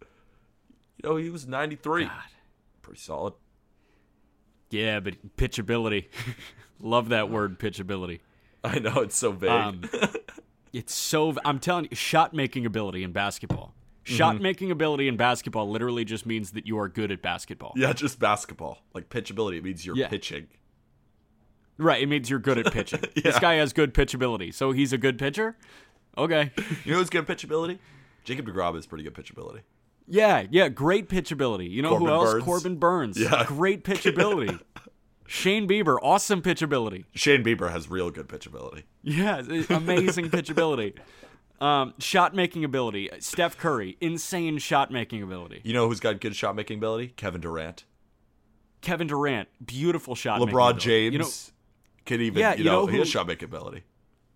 [0.00, 2.06] You know, he was ninety three.
[2.06, 2.22] God.
[2.82, 3.34] Pretty solid.
[4.70, 6.06] Yeah, but pitchability.
[6.80, 8.20] Love that word, pitchability.
[8.62, 9.50] I know it's so big.
[9.50, 9.82] Um,
[10.72, 11.34] it's so.
[11.44, 13.74] I'm telling you, shot making ability in basketball.
[14.04, 14.42] Shot Mm-hmm.
[14.42, 17.72] making ability in basketball literally just means that you are good at basketball.
[17.76, 18.78] yeah, just basketball.
[18.94, 20.08] Like pitchability, it means you're Yeah.
[20.08, 20.46] pitching.
[21.76, 23.00] Right, it means you're good at pitching.
[23.14, 25.56] This guy has good pitchability, so he's a good pitcher.
[26.16, 26.50] Okay.
[26.84, 27.78] You know who's good pitchability?
[28.24, 29.60] Jacob DeGrom is pretty good pitchability.
[30.08, 31.70] Yeah, yeah, great pitchability.
[31.70, 32.32] You know who else?
[32.32, 32.44] Burnes.
[32.44, 33.20] Corbin Burnes.
[33.20, 33.44] Yeah.
[33.46, 34.58] Great pitchability.
[35.26, 37.04] Shane Bieber, awesome pitchability.
[37.14, 38.84] Shane Bieber has real good pitchability.
[39.02, 40.94] Yeah, amazing pitchability.
[41.60, 43.10] Um, shot making ability.
[43.18, 45.60] Steph Curry, insane shot making ability.
[45.64, 47.08] You know who's got good shot making ability?
[47.08, 47.84] Kevin Durant.
[48.80, 50.38] Kevin Durant, beautiful shot.
[50.40, 50.78] making LeBron.
[50.78, 51.28] James You know,
[52.06, 53.82] can even, Yeah, you, you know, know he has shot making ability.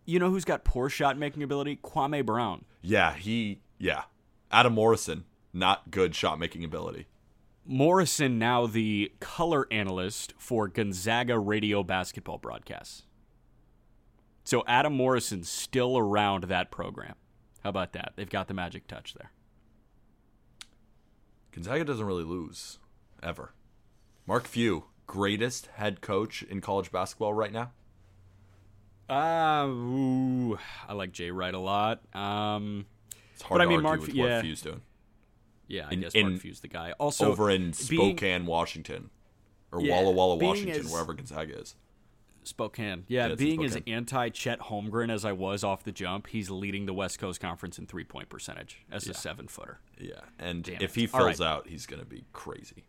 [0.04, 1.78] you know who's got poor shot making ability?
[1.82, 2.64] Kwame Brown.
[2.82, 4.02] Yeah, he, yeah.
[4.50, 7.06] Adam Morrison, not good shot making ability.
[7.64, 13.04] Morrison now the color analyst for Gonzaga radio basketball broadcasts.
[14.44, 17.14] So Adam Morrison's still around that program.
[17.62, 18.14] How about that?
[18.16, 19.30] They've got the magic touch there.
[21.52, 22.78] Gonzaga doesn't really lose,
[23.22, 23.52] ever.
[24.26, 27.70] Mark Few, greatest head coach in college basketball right now.
[29.08, 32.00] Uh, ooh, I like Jay Wright a lot.
[32.16, 32.86] Um,
[33.34, 34.40] It's hard But I to mean, argue Mark with what yeah.
[34.42, 34.80] Few's doing.
[35.68, 36.92] Yeah, I In- guess in- Mark Few's the guy.
[36.92, 39.10] Also, Over in being- Spokane, Washington.
[39.70, 41.76] Or Yeah, Walla Walla, Washington, as- wherever Gonzaga is.
[42.44, 43.04] Spokane.
[43.08, 46.86] Yeah, Yeah, being as anti Chet Holmgren as I was off the jump, he's leading
[46.86, 49.78] the West Coast Conference in three point percentage as a seven footer.
[49.98, 51.00] Yeah, and Damn if it.
[51.02, 51.46] he fills right.
[51.48, 52.84] out, he's going to be crazy.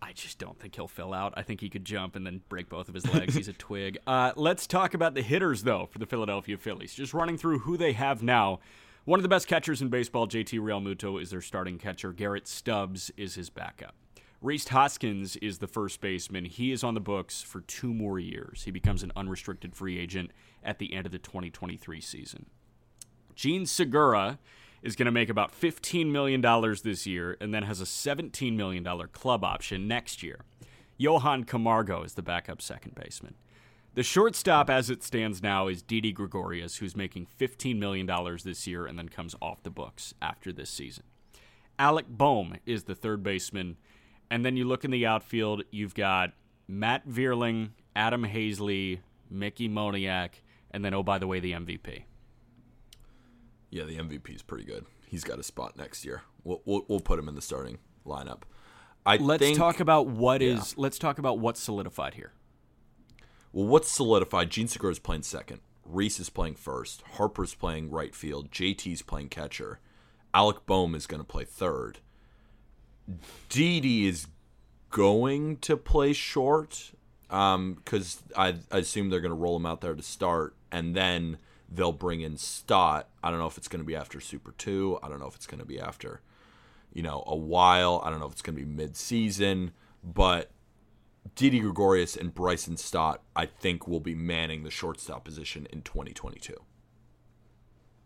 [0.00, 1.32] I just don't think he'll fill out.
[1.36, 3.34] I think he could jump and then break both of his legs.
[3.34, 3.98] He's a twig.
[4.06, 6.92] Uh, let's talk about the hitters, though, for the Philadelphia Phillies.
[6.94, 8.58] Just running through who they have now.
[9.04, 12.12] One of the best catchers in baseball, JT Realmuto, is their starting catcher.
[12.12, 13.96] Garrett Stubbs is his backup.
[14.40, 16.44] Rhys Hoskins is the first baseman.
[16.44, 18.62] He is on the books for two more years.
[18.62, 20.30] He becomes an unrestricted free agent
[20.62, 22.46] at the end of the 2023 season.
[23.34, 24.38] Jean Segura
[24.82, 26.40] is going to make about $15 million
[26.84, 30.42] this year and then has a $17 million club option next year.
[30.96, 33.34] Johan Camargo is the backup second baseman.
[33.94, 38.08] The shortstop, as it stands now, is Didi Gregorius, who's making $15 million
[38.42, 41.04] this year and then comes off the books after this season.
[41.78, 43.76] Alec Bohm is the third baseman.
[44.30, 46.32] And then you look in the outfield, you've got
[46.66, 49.00] Matt Vierling, Adam Haseley,
[49.30, 52.04] Mickey Moniak, and then, oh, by the way, the MVP.
[53.68, 54.86] Yeah, the MVP is pretty good.
[55.06, 56.22] He's got a spot next year.
[56.44, 58.42] We'll we'll, we'll put him in the starting lineup.
[59.04, 60.74] I Let's think, talk about what is.
[60.76, 60.82] yeah.
[60.82, 62.32] Let's talk about what's solidified here.
[63.52, 64.50] Well, what's solidified?
[64.50, 65.60] Jean is playing second.
[65.84, 67.02] Rhys is playing first.
[67.16, 68.50] Harper's playing right field.
[68.50, 69.80] JT's playing catcher.
[70.32, 71.98] Alec Bohm is going to play third.
[73.48, 74.28] Didi is
[74.90, 76.92] going to play short
[77.28, 80.94] um, because I, I assume they're going to roll him out there to start, and
[80.94, 81.38] then
[81.68, 83.08] they'll bring in Stott.
[83.22, 84.98] I don't know if it's going to be after Super Two.
[85.02, 86.20] I don't know if it's going to be after,
[86.92, 88.00] you know, a while.
[88.04, 89.72] I don't know if it's going to be mid-season,
[90.04, 90.50] but
[91.34, 96.54] Didi Gregorius and Bryson Stott, I think, will be manning the shortstop position in 2022.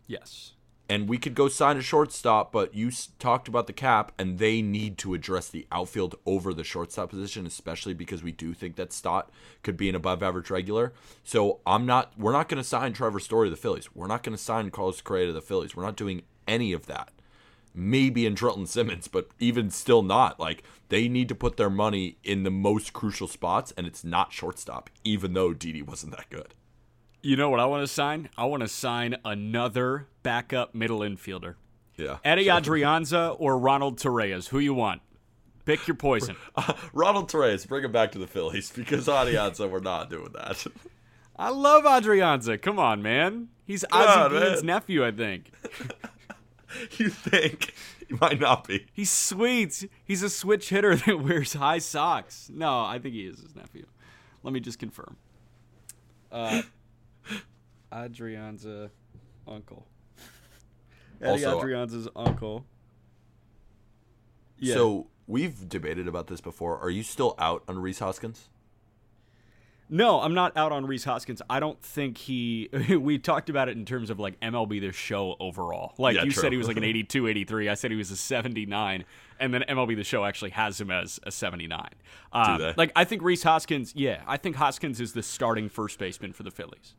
[0.05, 0.53] Yes.
[0.89, 4.37] And we could go sign a shortstop, but you s- talked about the cap, and
[4.39, 8.77] they need to address the outfield over the shortstop position, especially because we do think
[8.77, 9.29] that Stott
[9.63, 10.93] could be an above-average regular.
[11.25, 12.13] So I'm not.
[12.17, 13.93] We're not going to sign Trevor Story to the Phillies.
[13.93, 15.75] We're not going to sign Carlos Correa to the Phillies.
[15.75, 17.11] We're not doing any of that.
[17.77, 20.39] Maybe in Drelton Simmons, but even still not.
[20.39, 24.33] Like they need to put their money in the most crucial spots, and it's not
[24.33, 26.55] shortstop, even though Didi wasn't that good.
[27.21, 28.29] You know what I want to sign?
[28.37, 31.55] I want to sign another backup middle infielder.
[31.97, 32.17] Yeah.
[32.23, 34.49] Eddie Adrianza or Ronald Torreyes.
[34.49, 35.01] Who you want?
[35.65, 36.35] Pick your poison.
[36.55, 40.65] Uh, Ronald Torreyes, bring him back to the Phillies because Adrianza, we're not doing that.
[41.35, 42.59] I love Adrianza.
[42.59, 43.49] Come on, man.
[43.63, 45.51] He's Ozzie Guillen's nephew, I think.
[46.97, 47.73] you think
[48.07, 48.87] he might not be?
[48.93, 49.89] He's sweet.
[50.03, 52.49] He's a switch hitter that wears high socks.
[52.53, 53.85] No, I think he is his nephew.
[54.43, 55.17] Let me just confirm.
[56.31, 56.61] Uh,
[57.91, 58.89] Adrianza,
[59.47, 59.87] uncle.
[61.21, 62.65] Eddie Also- Adrianza's uncle.
[64.59, 64.73] Yeah.
[64.75, 66.79] So we've debated about this before.
[66.79, 68.49] Are you still out on Rhys Hoskins?
[69.89, 71.41] No, I'm not out on Rhys Hoskins.
[71.49, 72.69] I don't think he.
[72.99, 75.93] we talked about it in terms of like MLB the show overall.
[75.97, 76.41] Like Yeah, you true.
[76.41, 77.69] said, he was like an 82, 83.
[77.69, 79.05] I said he was a 79,
[79.39, 81.89] and then MLB the show actually has him as a 79.
[82.33, 82.73] Um?
[82.75, 83.93] Like I think Rhys Hoskins.
[83.95, 86.95] Yeah, I think Hoskins is the starting first baseman for the Phillies.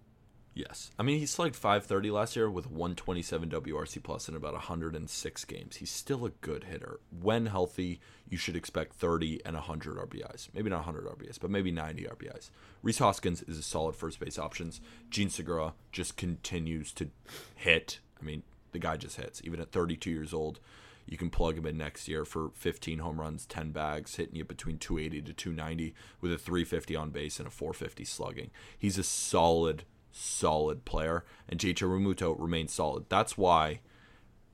[0.59, 0.91] Yes.
[0.99, 5.77] I mean, he slugged 530 last year with 127 WRC plus in about 106 games.
[5.77, 6.99] He's still a good hitter.
[7.21, 10.49] When healthy, you should expect 30 and 100 RBIs.
[10.53, 12.51] Maybe not 100 RBIs, but maybe 90 RBIs.
[12.83, 14.81] Rhys Hoskins is a solid first base options.
[15.11, 17.09] Jean Segura just continues to
[17.55, 18.01] hit.
[18.21, 18.43] I mean,
[18.73, 19.41] the guy just hits.
[19.45, 20.59] Even at 32 years old,
[21.07, 24.45] you can plug him in next year for 15 home runs, 10 bags, hitting you
[24.45, 28.51] between 280 to 290 with a 350 on base and a 450 slugging.
[28.77, 33.07] He's a solid, solid player, and JT Realmuto remains solid.
[33.09, 33.81] That's why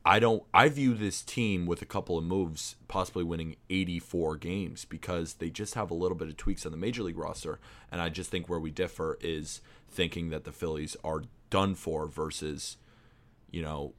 [0.05, 0.43] I don't.
[0.53, 5.51] I view this team with a couple of moves possibly winning 84 games because they
[5.51, 7.59] just have a little bit of tweaks on the major league roster,
[7.91, 12.07] and I just think where we differ is thinking that the Phillies are done for
[12.07, 12.77] versus,
[13.51, 13.95] you know,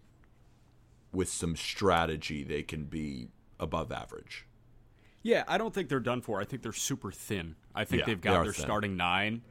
[1.12, 4.46] with some strategy they can be above average.
[5.24, 6.40] Yeah, I don't think they're done for.
[6.40, 7.56] I think they're super thin.
[7.74, 8.64] I think Yeah, they've got are their thin.
[8.66, 9.42] starting nine.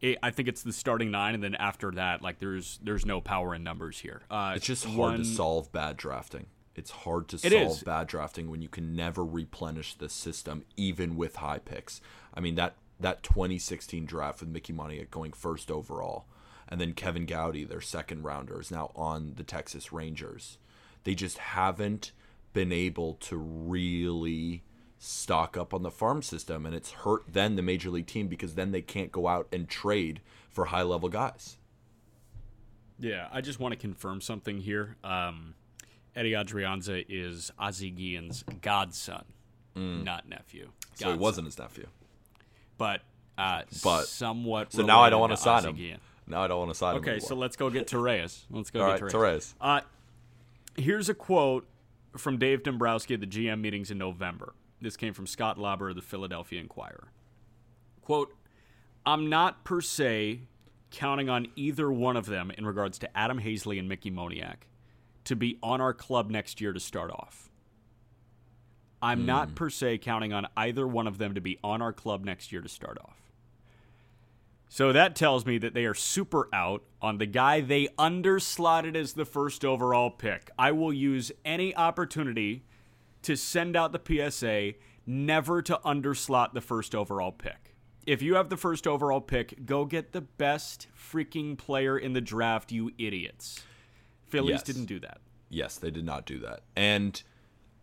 [0.00, 3.20] It, I think it's the starting nine, and then after that, like there's there's no
[3.20, 4.22] power in numbers here.
[4.30, 6.46] Uh, It's just hard one- to solve bad drafting.
[6.74, 7.82] It's hard to It solve is.
[7.82, 12.00] bad drafting when you can never replenish the system, even with high picks.
[12.34, 16.26] I mean that that 2016 draft with Mickey Moniak going first overall,
[16.68, 20.58] and then Kevin Gowdy, their second rounder, is now on the Texas Rangers.
[21.04, 22.12] They just haven't
[22.52, 24.62] been able to really
[24.98, 28.54] stock up on the farm system, and it's hurt then the major league team because
[28.54, 31.58] then they can't go out and trade for high level guys.
[32.98, 34.96] Yeah, I just want to confirm something here.
[35.04, 35.54] Um,
[36.14, 39.24] Eddie Adrianza is Ozzie Guillen's godson,
[39.74, 40.68] not nephew.
[40.94, 40.98] Mm.
[40.98, 41.88] So he wasn't his nephew.
[42.78, 43.02] But
[43.38, 44.72] Uh, But- somewhat.
[44.72, 45.98] So now I don't want to sign him.
[46.26, 47.02] Now I don't want to sign him.
[47.02, 48.44] Okay, so let's go get Torreyes.
[48.50, 49.54] Let's go All get right, Torreyes.
[49.60, 49.78] Torreyes.
[49.78, 49.80] Uh,
[50.76, 51.66] here's a quote
[52.16, 54.54] from Dave Dombrowski at the GM meetings in November.
[54.80, 57.08] This came from Scott Lauber of the Philadelphia Inquirer.
[58.02, 58.34] Quote,
[59.04, 60.40] I'm not per se
[60.90, 64.66] counting on either one of them in regards to Adam Haseley and Mickey Moniak
[65.24, 67.50] to be on our club next year to start off.
[69.02, 69.26] I'm hmm.
[69.26, 72.52] not per se counting on either one of them to be on our club next
[72.52, 73.16] year to start off.
[74.68, 79.12] So that tells me that they are super out on the guy they underslotted as
[79.12, 80.50] the first overall pick.
[80.58, 82.64] I will use any opportunity
[83.26, 84.74] to send out the PSA
[85.04, 87.74] never to underslot the first overall pick.
[88.06, 92.20] If you have the first overall pick, go get the best freaking player in the
[92.20, 93.64] draft, you idiots.
[94.28, 94.62] Phillies Yes.
[94.62, 95.18] didn't do that.
[95.48, 96.60] Yes, they did not do that.
[96.76, 97.20] And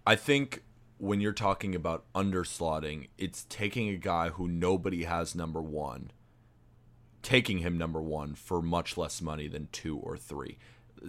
[0.07, 0.63] I think
[0.97, 6.11] when you're talking about underslotting, it's taking a guy who nobody has number one,
[7.21, 10.57] taking him number one for much less money than two or three.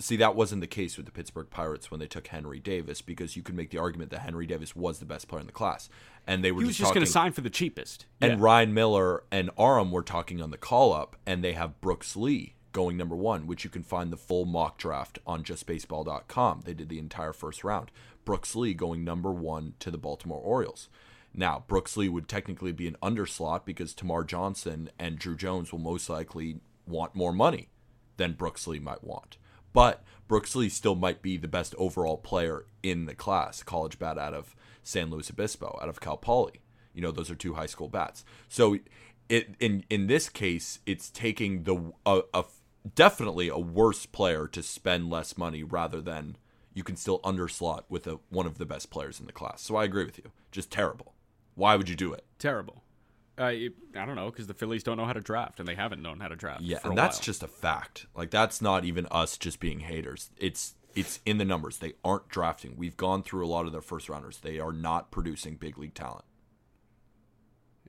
[0.01, 3.37] See, that wasn't the case with the Pittsburgh Pirates when they took Henry Davis because
[3.37, 5.89] you could make the argument that Henry Davis was the best player in the class.
[6.27, 8.07] And they were He was just, just going to sign for the cheapest.
[8.21, 8.39] and Yeah.
[8.41, 12.55] Ryan Miller and Aram were talking on the call up, and they have Brooks Lee
[12.73, 16.63] going number one, which you can find the full mock draft on justbaseball.com.
[16.65, 17.91] They did the entire first round.
[18.25, 20.89] Brooks Lee going number one to the Baltimore Orioles.
[21.33, 25.81] Now, Brooks Lee would technically be an underslot because Termarr Johnson and Druw Jones will
[25.81, 27.69] most likely want more money
[28.17, 29.37] than Brooks Lee might want.
[29.75, 34.17] But Brooks Lee still might be the best overall player in the class, college bat
[34.17, 36.63] out of San Luis Obispo, out of Cal Poly.
[36.95, 38.25] You know, those are two high school bats.
[38.49, 38.79] So
[39.29, 42.45] it in in this case, it's taking the a, a
[42.95, 46.37] definitely a worse player to spend less money rather than
[46.73, 49.61] you can still underslot with a, one of the best players in the class.
[49.63, 50.31] So I agree with you.
[50.53, 51.15] Just terrible.
[51.55, 52.25] Why would you do it?
[52.39, 52.84] Terrible.
[53.39, 55.75] Uh, it- I don't know because the Phillies don't know how to draft, and they
[55.75, 56.63] haven't known how to draft.
[56.63, 57.25] Yeah, and that's while.
[57.25, 58.07] just a fact.
[58.15, 60.31] Like that's not even us just being haters.
[60.37, 61.79] It's it's in the numbers.
[61.79, 62.75] They aren't drafting.
[62.77, 64.39] We've gone through a lot of their first rounders.
[64.39, 66.25] They are not producing big league talent.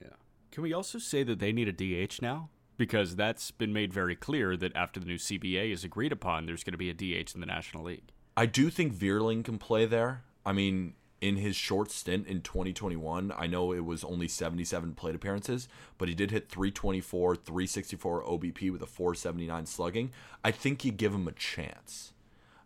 [0.02, 0.10] Yeah.
[0.52, 1.72] Can we also say that they need a
[2.08, 2.50] DH now?
[2.78, 6.64] Because that's been made very clear that after the new CBA is agreed upon, there's
[6.64, 8.12] going to be a DH in the National League.
[8.36, 10.24] I do think Vierling can play there.
[10.46, 10.96] I mean,
[11.26, 15.68] in his short stint in 2021, I know it was only 77 plate appearances,
[15.98, 20.12] but he did hit 324, 364 OBP with a 479 slugging.
[20.44, 22.14] I think you give him a chance.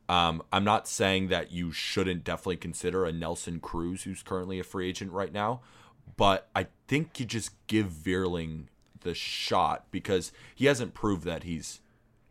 [0.10, 4.66] Um, I'm not saying that you shouldn't definitely consider a Nelson Cruz, who's currently a
[4.66, 5.62] free agent right now,
[6.18, 8.66] but I think you just give Vierling
[9.00, 11.80] the shot because he hasn't proved that he's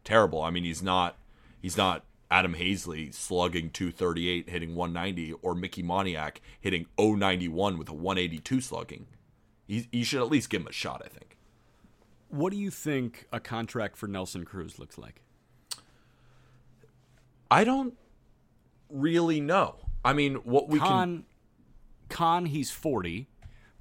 [0.05, 0.43] terrible.
[0.43, 1.16] I mean, he's not
[1.62, 7.95] he's not Adam Haseley slugging 238 hitting 190 or Mickey Moniak hitting 091 with a
[7.95, 9.07] 182 slugging.
[9.66, 11.37] He, you should at least give him a shot, I think.
[12.29, 15.22] What do you think a contract for Nelson Cruz looks like?
[17.51, 17.95] I don't
[18.91, 19.76] really know.
[20.05, 21.24] I mean, what we can Con,
[22.09, 23.29] con, he's 40.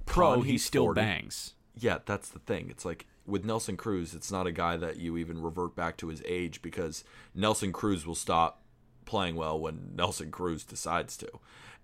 [0.06, 1.00] Pro, Con, he he's still 40.
[1.00, 1.54] bangs.
[1.76, 2.68] Yeah, that's the thing.
[2.70, 6.08] It's like with Nelson Cruz, it's not a guy that you even revert back to
[6.08, 7.04] his age because
[7.34, 8.62] Nelson Cruz will stop
[9.04, 11.28] playing well when Nelson Cruz decides to.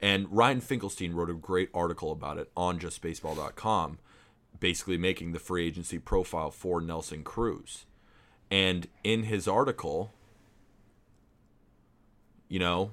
[0.00, 3.98] And Ryan Finkelstein wrote a great article about it on justbaseball.com,
[4.58, 7.86] basically making the free agency profile for Nelson Cruz.
[8.50, 10.12] And in his article,
[12.48, 12.90] you know,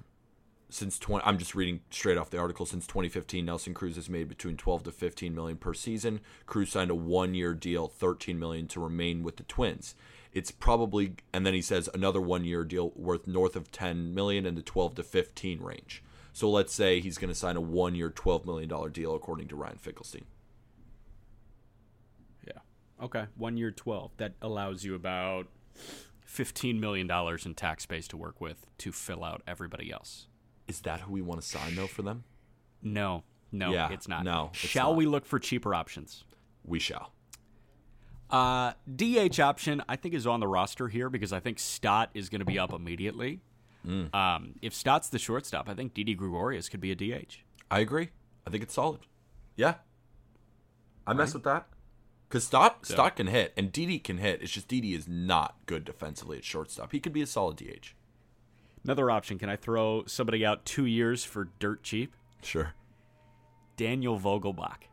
[0.73, 4.29] since 20 I'm just reading straight off the article since 2015 Nelson Cruz has made
[4.29, 6.21] between 12 to 15 million per season.
[6.45, 9.95] Cruz signed a 1-year deal 13 million to remain with the Twins.
[10.33, 14.55] It's probably and then he says another 1-year deal worth north of 10 million in
[14.55, 16.03] the 12 to 15 range.
[16.33, 19.55] So let's say he's going to sign a 1-year 12 million dollar deal according to
[19.55, 20.25] Ryan Finkelstein.
[22.47, 22.59] Yeah.
[23.03, 23.25] Okay.
[23.35, 24.11] One year, 12.
[24.17, 25.47] That allows you about
[26.27, 27.11] $15 million
[27.45, 30.27] in tax base to work with to fill out everybody else.
[30.71, 32.23] Is that who we want to sign though for them?
[32.81, 34.23] No, no, Yeah, it's not.
[34.23, 34.95] no, it's Shall not.
[34.95, 36.23] we look for cheaper options?
[36.63, 37.11] We shall.
[38.29, 42.29] Uh, DH option, I think, is on the roster here because I think Stott is
[42.29, 43.41] going to be up immediately.
[43.85, 44.15] Mm.
[44.15, 47.39] Um, if Stott's the shortstop, I think Didi Gregorius could be a DH.
[47.69, 48.09] I agree.
[48.47, 49.01] I think it's solid.
[49.57, 49.75] Yeah.
[51.05, 51.67] I mess with that.
[52.29, 54.41] Because Stott, Stott can hit, and Didi can hit.
[54.41, 56.93] It's just Didi is not good defensively at shortstop.
[56.93, 57.93] He could be a solid DH.
[58.83, 62.15] Another option, can I throw somebody out two years for dirt cheap?
[62.41, 62.73] Sure.
[63.77, 64.83] Daniel Vogelbach.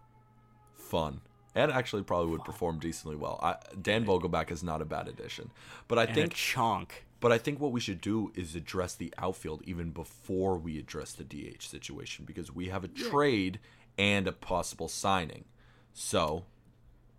[0.75, 1.21] Fun.
[1.55, 3.39] And actually probably would perform decently well.
[3.43, 5.51] I, Dan Vogelbach is not a bad addition.
[5.89, 6.91] But I And think chonk.
[7.21, 11.13] but I think what we should do is address the outfield even before we address
[11.13, 13.59] the DH situation because we have a trade
[13.97, 15.45] and a possible signing.
[15.93, 16.45] So,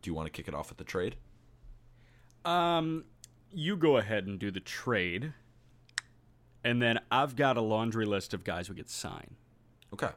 [0.02, 1.16] Do you want to kick it off with the trade?
[2.46, 3.04] Um,
[3.52, 5.34] you go ahead and do the trade,
[6.64, 9.36] and then I've got a laundry list of guys we could sign.
[9.94, 10.12] Okay.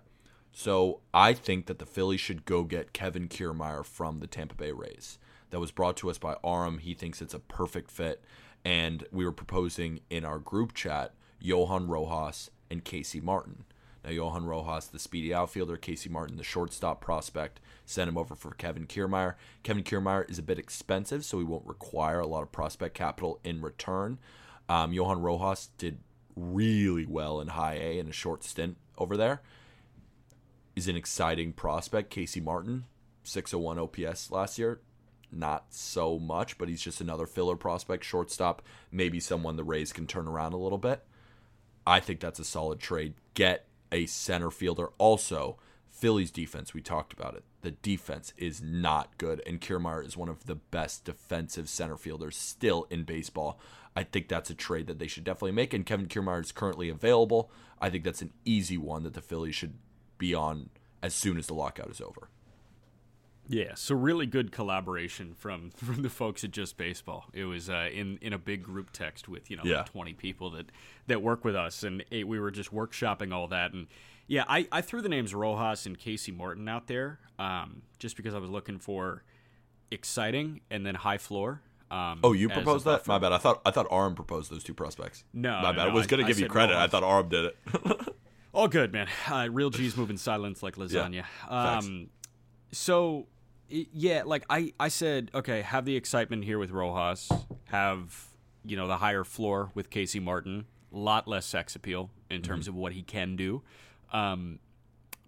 [0.53, 4.73] So I think that the Phillies should go get Kevin Kiermaier from the Tampa Bay
[4.73, 5.19] Rays.
[5.51, 6.79] That was brought to us by Aram.
[6.79, 8.23] He thinks it's a perfect fit.
[8.65, 13.65] And we were proposing in our group chat Johan Rojas and Casey Martin.
[14.05, 18.51] Now, Johan Rojas, the speedy outfielder, Casey Martin, the shortstop prospect, sent him over for
[18.53, 19.35] Kevin Kiermaier.
[19.63, 23.39] Kevin Kiermaier is a bit expensive, so he won't require a lot of prospect capital
[23.45, 24.19] in return.
[24.69, 25.99] Um, Johan Rojas did
[26.37, 29.43] really well in high A in a short stint over there.
[30.75, 32.11] Is an exciting prospect.
[32.11, 32.85] Casey Martin,
[33.25, 34.81] 601 OPS last year.
[35.31, 40.07] Not so much, but he's just another filler prospect, shortstop, maybe someone the Rays can
[40.07, 41.05] turn around a little bit.
[41.87, 43.15] I think that's a solid trade.
[43.35, 44.89] Get a center fielder.
[44.99, 45.59] Also,
[45.91, 47.45] Phillies defense, we talked about it.
[47.61, 52.37] The defense is not good, and Kiermaier is one of the best defensive center fielders
[52.37, 53.61] still in baseball.
[53.95, 56.89] I think that's a trade that they should definitely make, and Kevin Kiermaier is currently
[56.89, 57.51] available.
[57.81, 59.75] I think that's an easy one that the Phillies should
[60.19, 60.71] be on
[61.03, 62.29] as soon as the lockout is over.
[63.49, 67.27] Yeah, so really good collaboration from from the folks at Just Baseball.
[67.33, 69.79] It was uh, in in a big group text with you know Yeah.
[69.79, 70.67] like twenty people that
[71.09, 73.73] that work with us, and eh, we were just workshopping all that.
[73.73, 73.89] And
[74.29, 78.33] yeah, I, I threw the names Rojas and Casey Martin out there um, just because
[78.35, 79.25] I was looking for
[79.91, 81.61] exciting and then high floor.
[81.93, 83.07] Um, Oh, you proposed that?
[83.07, 83.33] My bad.
[83.33, 85.25] I thought I thought Aram proposed those two prospects.
[85.35, 85.77] No, my no, bad.
[85.77, 86.75] no, I was gonna I give you credit.
[86.75, 87.57] I thought Aram did it.
[88.55, 89.09] All good, man.
[89.31, 91.25] Uh, real G's moving silence like lasagna.
[91.49, 91.87] Facts.
[91.87, 92.09] Um,
[92.71, 93.27] so,
[93.69, 97.31] yeah, like I, I said, okay, have the excitement here with Rojas,
[97.67, 98.27] have
[98.65, 102.69] you know the higher floor with Casey Martin, a lot less sex appeal in terms
[102.69, 103.63] of what he can do.
[104.13, 104.59] Um,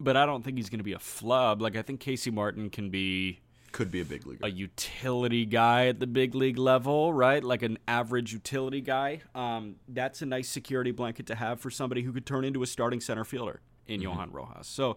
[0.00, 1.60] but I don't think he's going to be a flub.
[1.62, 3.40] Like I think Casey Martin can be
[3.74, 7.42] Could be a big league, a utility guy at the big league level, right?
[7.42, 9.22] Like an average utility guy.
[9.34, 12.68] Um, that's a nice security blanket to have for somebody who could turn into a
[12.68, 14.68] starting center fielder in Johan Rojas.
[14.68, 14.96] So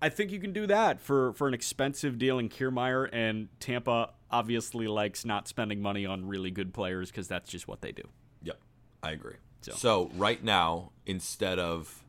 [0.00, 4.14] I think you can do that for, for an expensive deal in Kiermaier, and Tampa
[4.30, 8.04] obviously likes not spending money on really good players because that's just what they do.
[8.42, 8.60] Yep,
[9.02, 9.36] I agree.
[9.60, 9.72] So.
[9.72, 12.02] So- right now, instead of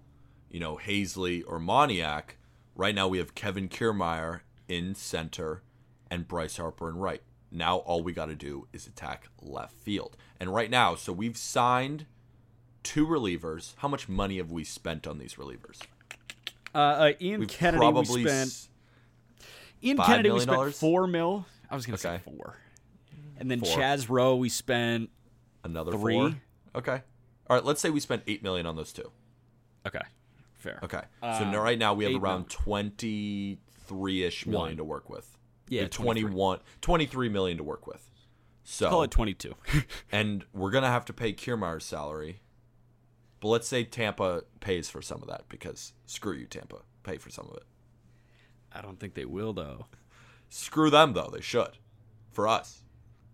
[0.49, 2.37] you know Haseley or Moniak,
[2.75, 4.39] right now we have Kevin Kiermaier
[4.69, 5.63] in center
[6.11, 7.23] and Bryce Harper in right.
[7.51, 10.15] Now all we got to do is attack left field.
[10.39, 12.05] And right now, so we've signed
[12.83, 13.73] two relievers.
[13.77, 15.79] How much money have we spent on these relievers?
[16.73, 18.67] Uh, uh, Ian We've Kennedy, probably we spent.
[19.83, 20.79] Ian 5 Kennedy, we spent dollars?
[20.79, 21.45] four mil.
[21.69, 22.17] I was going to Okay.
[22.23, 22.57] say four.
[23.37, 23.75] And then Four.
[23.75, 25.09] Chaz Roe, we spent
[25.63, 26.13] another Three.
[26.13, 26.35] four.
[26.75, 27.01] Okay.
[27.49, 27.65] All right.
[27.65, 29.11] Let's say we spent eight million on those two.
[29.87, 29.99] Okay,
[30.59, 30.79] fair.
[30.83, 31.01] Okay.
[31.21, 35.37] so Uh, now, right now we have around 23 ish million to work with.
[35.71, 38.11] Yeah, We have 21, 23 million to work with.
[38.63, 39.55] So, Call it 22.
[40.11, 42.41] and we're going to have to pay Kiermaier's salary.
[43.39, 46.79] But let's say Tampa pays for some of that because screw you, Tampa.
[47.03, 47.63] Pay for some of it.
[48.73, 49.87] I don't think they will, though.
[50.49, 51.29] Screw them, though.
[51.33, 51.77] They should.
[52.31, 52.81] For us.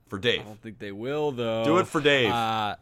[0.07, 0.41] For Dave.
[0.41, 1.65] I don't think they will, though.
[1.65, 2.31] Do it for Dave.
[2.31, 2.75] Uh,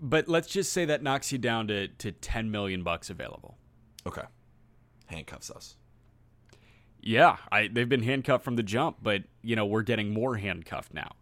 [0.00, 3.56] but let's just say that knocks you down to, to 10 million bucks available.
[4.06, 4.24] Okay.
[5.06, 5.76] Handcuffs us.
[7.08, 10.92] Yeah, I, they've been handcuffed from the jump, but you know we're getting more handcuffed
[10.92, 11.12] now.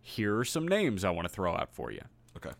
[0.00, 2.00] Here are some names I want to throw out for you.
[2.38, 2.52] Okay.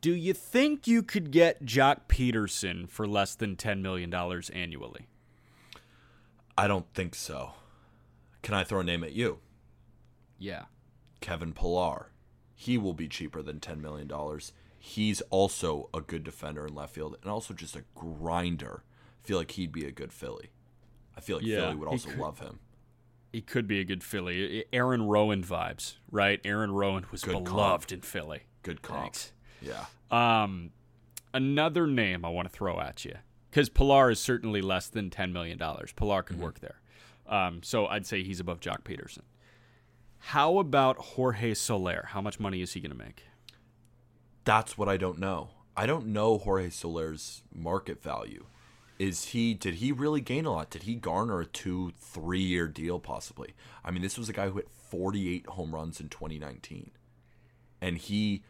[0.00, 5.06] Do you think you could get Joc Pederson for less than $10 million annually?
[6.58, 7.52] I don't think so.
[8.42, 9.38] Can I throw a name at you?
[10.36, 10.64] Yeah.
[11.20, 12.08] Kevin Pillar.
[12.56, 14.10] He will be cheaper than $10 million.
[14.80, 18.82] He's also a good defender in left field and also just a grinder.
[19.22, 20.50] I feel like he'd be a good Philly.
[21.16, 22.18] I feel like Yeah, Philly would also could.
[22.18, 22.60] love him.
[23.32, 24.64] He could be a good Philly.
[24.72, 26.40] Aaron Rowand vibes, right?
[26.44, 27.92] Aaron Rowand was Good beloved comp.
[27.92, 28.40] in Philly.
[28.62, 29.02] Good comp.
[29.14, 29.32] Thanks.
[29.62, 29.84] Yeah.
[30.10, 30.70] Um,
[31.32, 33.14] another name I want to throw at you
[33.50, 35.92] because Pillar is certainly less than ten million dollars.
[35.92, 36.80] Pillar could work there,
[37.28, 39.22] um, so I'd say he's above Joc Pederson.
[40.18, 42.06] How about Jorge Soler?
[42.08, 43.22] How much money is he going to make?
[44.44, 45.50] That's what I don't know.
[45.76, 48.44] I don't know Jorge Soler's market value.
[49.00, 50.68] Is he did he really gain a lot?
[50.68, 53.54] Did he garner a two, three year deal possibly?
[53.82, 56.90] I mean, this was a guy who hit forty eight home runs in twenty nineteen.
[57.80, 58.44] And he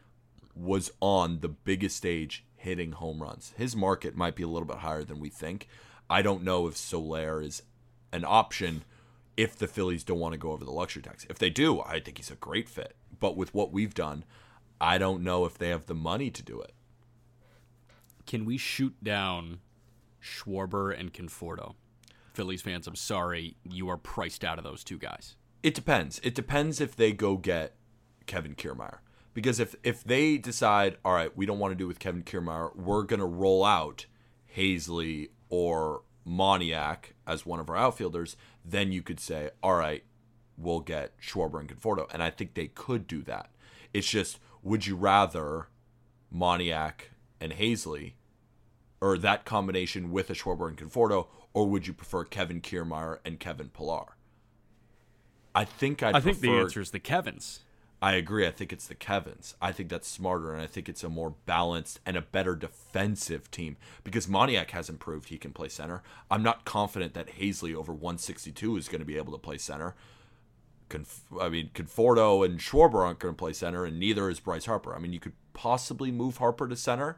[0.53, 3.53] was on the biggest stage hitting home runs.
[3.55, 5.69] His market might be a little bit higher than we think.
[6.09, 7.63] I don't know if Soler is
[8.11, 8.83] an option
[9.37, 11.25] if the Phillies don't want to go over the luxury tax.
[11.29, 12.97] If they do, I think he's a great fit.
[13.21, 14.25] But with what we've done,
[14.81, 16.73] I don't know if they have the money to do it.
[18.25, 19.61] Can we shoot down
[20.21, 21.75] Schwarber and Conforto?
[22.33, 25.35] Phillies fans, I'm sorry, you are priced out of those two guys.
[25.63, 26.19] It depends.
[26.23, 27.75] It depends if they go get
[28.25, 28.99] Kevin Kiermaier.
[29.33, 32.75] Because if if they decide, all right, we don't want to do with Kevin Kiermaier,
[32.75, 34.05] we're gonna roll out
[34.55, 40.03] Haseley or Moniak as one of our outfielders, then you could say, all right,
[40.57, 42.07] we'll get Schwarber and Conforto.
[42.13, 43.49] And I think they could do that.
[43.93, 45.67] It's just, would you rather
[46.33, 47.09] Moniak
[47.39, 48.13] and Haseley,
[49.01, 53.39] or that combination with a Schwarber and Conforto, or would you prefer Kevin Kiermaier and
[53.39, 54.15] Kevin Pillar?
[55.53, 57.61] I think I'd I think the answer is the Kevins.
[58.03, 58.47] I agree.
[58.47, 59.55] I think it's the Kevins.
[59.61, 63.51] I think that's smarter, and I think it's a more balanced and a better defensive
[63.51, 65.29] team because Moniak has improved.
[65.29, 66.01] he can play center.
[66.31, 69.93] I'm not confident that Haseley over 162 is going to be able to play center.
[70.89, 74.65] Conf- I mean, Conforto and Schwarber aren't going to play center, and neither is Bryce
[74.65, 74.95] Harper.
[74.95, 77.17] I mean, you could possibly move Harper to center,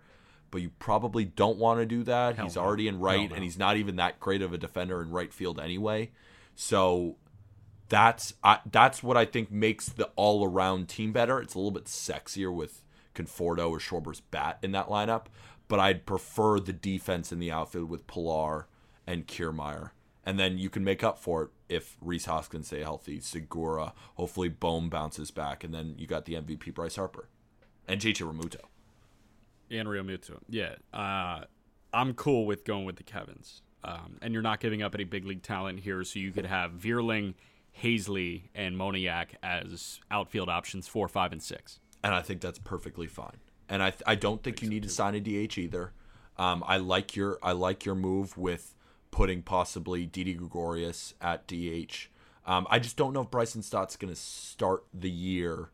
[0.54, 2.36] but you probably don't want to do that.
[2.36, 2.62] Hell he's no.
[2.62, 3.36] already in right, Hell no.
[3.36, 6.12] and he's not even that great of a defender in right field anyway.
[6.54, 7.16] So
[7.90, 11.42] that's I, that's what I think makes the all around team better.
[11.42, 12.84] It's a little bit sexier with
[13.16, 15.26] Conforto or Schwarber's bat in that lineup,
[15.68, 18.68] but I'd prefer the defense in the outfield with Pillar
[19.08, 19.90] and Kiermaier.
[20.24, 24.50] And then you can make up for it if Rhys Hoskins stay healthy, Segura, hopefully
[24.50, 27.28] Bohm bounces back, and then you got the MVP Bryce Harper
[27.88, 28.62] and JT Realmuto.
[29.74, 30.38] And Realmuto.
[30.50, 30.76] Yeah.
[30.94, 31.46] Uh,
[31.94, 33.62] I'm cool with going with the Kevins.
[33.84, 36.72] Um, and you're not giving up any big league talent here, so you could have
[36.72, 37.34] Vierling,
[37.82, 41.80] Haseley, and Moniak as outfield options four, five, and six.
[42.04, 43.38] and I think that's perfectly fine.
[43.68, 45.92] And I I don't think you need to sign a DH either.
[46.38, 48.74] Um, I like your I like your move with
[49.12, 52.08] putting possibly Didi Gregorius at DH.
[52.46, 55.70] Um, I just don't know if Bryson Stott's going to start the year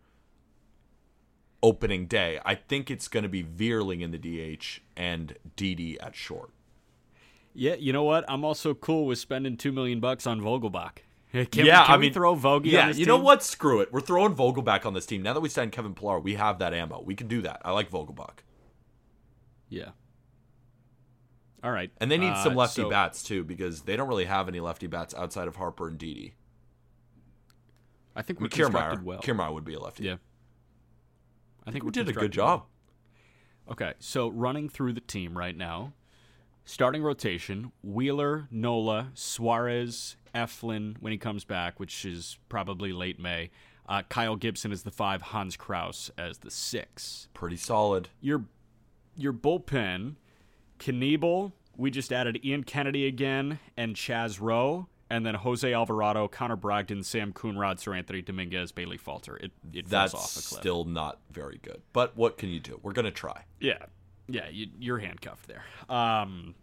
[1.61, 2.39] opening day.
[2.45, 6.51] I think it's going to be Vierling in the DH and Didi at short.
[7.53, 8.23] Yeah, you know what?
[8.29, 10.99] I'm also cool with spending two million bucks on Vogelbach.
[11.31, 13.25] Can yeah, we, can I we mean, throw Vogie Yeah, on this you know team?
[13.25, 13.43] what?
[13.43, 13.91] Screw it.
[13.93, 15.21] We're throwing Vogelbach on this team.
[15.21, 17.01] Now that we signed Kevin Pillar, we have that ammo.
[17.05, 17.61] We can do that.
[17.63, 18.39] I like Vogelbach.
[19.67, 19.89] Yeah.
[21.63, 21.91] All right.
[21.99, 24.59] And they need Uh, some lefty so- bats too, because they don't really have any
[24.59, 26.33] lefty bats outside of Harper and Didi.
[28.15, 29.19] I think I we mean, constructed Kiermaier, well.
[29.21, 30.05] Kiermaier would be a lefty.
[30.05, 30.15] Yeah.
[31.65, 32.65] I think we did a good job.
[33.69, 35.93] Okay, so running through the team right now,
[36.65, 43.51] starting rotation: Wheeler, Nola, Suarez, Eflin when he comes back, which is probably late May.
[43.87, 45.21] Uh, Kyle Gibson is the five.
[45.21, 47.27] Hans Crouse as the six.
[47.33, 48.09] Pretty solid.
[48.21, 48.45] Your
[49.15, 50.15] your bullpen,
[50.79, 51.51] Knebel.
[51.75, 57.03] We just added Ian Kennedy again and Chaz Roe, and then Jose Alvarado, Connor Brogdon,
[57.03, 59.37] Sam Coonrod, Seranthony Dominguez, Bailey Falter.
[59.37, 60.61] It it falls That's off a cliff.
[60.61, 61.81] still not very good.
[61.93, 62.79] But what can you do?
[62.83, 63.43] We're gonna try.
[63.59, 63.77] Yeah,
[64.27, 65.63] yeah, you, you're handcuffed there.
[65.89, 66.55] Um,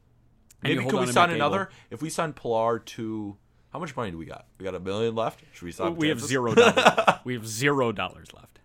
[0.63, 1.71] Maybe could we sign another?
[1.91, 3.37] If we sign Pillar to
[3.73, 4.47] how much money do we got?
[4.59, 5.43] We got a million left.
[5.53, 5.97] Should we sign?
[5.97, 7.21] We have zero dollars.
[7.25, 8.59] we have zero dollars left.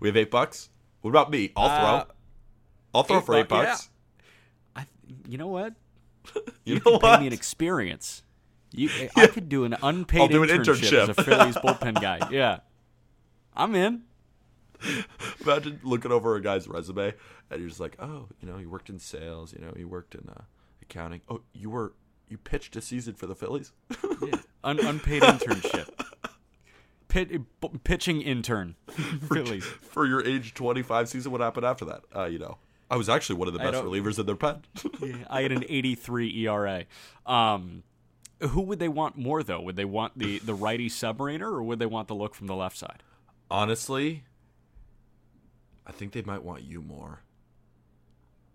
[0.00, 0.68] We have eight bucks.
[1.02, 1.52] What about me?
[1.56, 2.14] I'll Uh, throw.
[2.94, 3.90] I'll throw eight for eight buck- bucks.
[4.74, 4.86] I,
[5.28, 5.74] you know what?
[6.64, 8.22] You, You know could pay me an experience.
[8.72, 11.14] You, I could do an unpaid I'll do an internship, as a.
[11.14, 12.28] Phillies bullpen guy.
[12.30, 12.60] Yeah,
[13.54, 14.02] I'm in.
[15.40, 17.14] Imagine looking over a guy's resume
[17.50, 20.14] and you're just like, oh, you know, you worked in sales, you know, you worked
[20.14, 20.42] in uh,
[20.82, 21.20] accounting.
[21.28, 21.94] Oh, you were
[22.28, 23.72] you pitched a season for the Phillies.
[24.22, 24.38] Yeah.
[24.64, 25.88] Un, unpaid internship.
[27.06, 28.74] Pit, b- pitching intern.
[29.28, 29.64] Phillies.
[29.64, 31.30] for your age 25 season.
[31.30, 32.02] What happened after that?
[32.14, 32.58] Uh, you know,
[32.90, 34.62] I was actually one of the best relievers in their pen.
[35.30, 36.84] I had an 83 ERA.
[37.24, 37.84] Um,
[38.40, 39.60] who would they want more though?
[39.60, 42.56] Would they want the the righty submariner or would they want the look from the
[42.56, 43.02] left side?
[43.50, 44.24] Honestly,
[45.86, 47.22] I think they might want you more.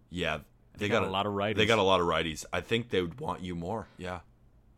[0.10, 0.40] Yeah,
[0.78, 1.56] they, got a lot of righties.
[1.56, 2.44] They got a lot of righties.
[2.52, 3.88] I think they would want you more.
[3.98, 4.20] Yeah,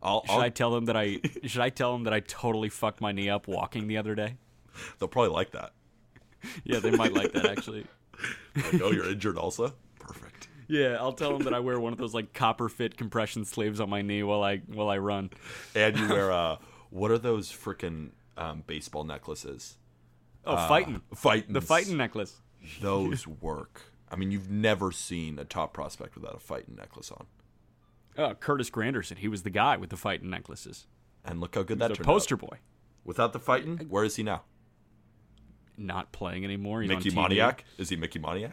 [0.02, 0.24] I'll.
[0.26, 3.02] Should I'll I tell them that I should I tell them that I totally fucked
[3.02, 4.38] my knee up walking the other day?
[5.00, 5.74] they'll probably like that.
[6.64, 7.86] Yeah, they might like that actually.
[8.56, 9.74] Like, oh, you're injured also.
[10.68, 13.80] Yeah, I'll tell them that I wear one of those like copper fit compression sleeves
[13.80, 15.30] on my knee while I while I run.
[15.76, 16.58] And you wear uh,
[16.90, 19.78] what are those freaking um, baseball necklaces?
[20.46, 22.42] Oh, fighting Fighting the fighting necklace.
[22.82, 23.82] Those work.
[24.12, 27.26] I mean, you've never seen a top prospect without a fighting necklace on.
[28.18, 29.18] Oh, Curtis Granderson.
[29.18, 30.86] He was the guy with the fighting necklaces.
[31.26, 32.42] And look how good that The turned poster out.
[32.42, 32.58] boy.
[33.04, 34.44] Without the fighting, where is he now?
[35.78, 36.82] Not playing anymore.
[36.82, 37.12] He's Mickey.
[37.12, 37.60] Moniak?
[37.78, 38.52] Is he Mickey Moniak?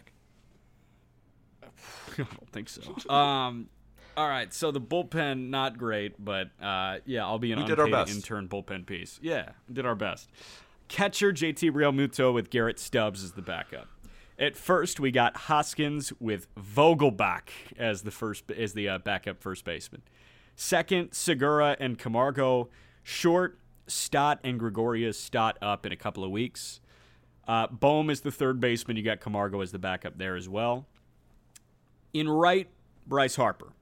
[2.30, 2.82] I don't think so.
[3.10, 3.68] Um,
[4.16, 4.52] all right.
[4.52, 8.06] So the bullpen not great, but uh, yeah, I'll be an We did our unpaid
[8.06, 8.14] best.
[8.14, 9.18] intern bullpen piece.
[9.22, 10.30] Yeah, did our best.
[10.88, 13.88] Catcher JT Realmuto with Garrett Stubbs as the backup.
[14.38, 19.64] At first, we got Hoskins with Vogelbach as the first as the uh, backup first
[19.64, 20.02] baseman.
[20.56, 22.68] Second, Segura and Camargo.
[23.02, 25.18] Short, Stott and Gregorius.
[25.18, 26.80] Stott up in a couple of weeks.
[27.46, 28.96] Uh, Bohm is the third baseman.
[28.96, 30.86] You got Camargo as the backup there as well.
[32.12, 32.68] In right,
[33.06, 33.72] Bryce Harper.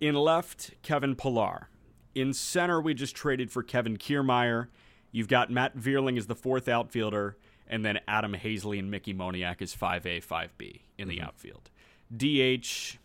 [0.00, 1.68] In left, Kevin Pillar.
[2.14, 4.68] In center, we just traded for Kevin Kiermaier.
[5.12, 7.36] You've got Matt Vierling as the fourth outfielder,
[7.66, 11.24] and then Adam Haseley and Mickey Moniak as 5A, 5B in the mm-hmm.
[11.24, 11.70] outfield.
[12.14, 12.98] DH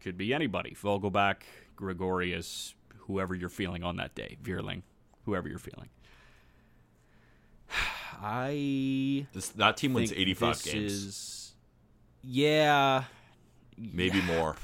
[0.00, 0.76] could be anybody.
[0.80, 1.42] Vogelbach,
[1.76, 2.74] Gregorius,
[3.06, 4.36] whoever you're feeling on that day.
[4.42, 4.82] Vierling,
[5.24, 5.88] whoever you're feeling.
[8.22, 11.52] I This that team wins 85 this games, Is,
[12.22, 13.04] yeah,
[13.76, 14.56] maybe more.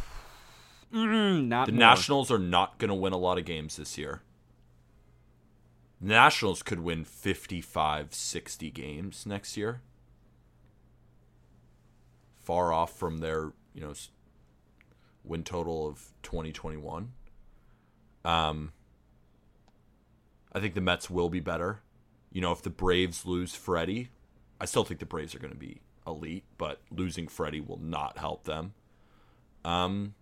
[0.92, 1.80] mm, not The more.
[1.80, 4.22] Nationals are not going to win a lot of games this year.
[6.00, 9.80] The Nationals could win 55, 60 games next year.
[12.36, 13.92] Far off from their, you know,
[15.24, 17.12] win total of 2021.
[18.24, 18.72] Um
[20.52, 21.80] I think the Mets will be better.
[22.32, 24.08] You know, if the Braves lose Freddie,
[24.60, 28.18] I still think the Braves are going to be elite, but losing Freddie will not
[28.18, 28.72] help them.
[29.64, 30.14] Um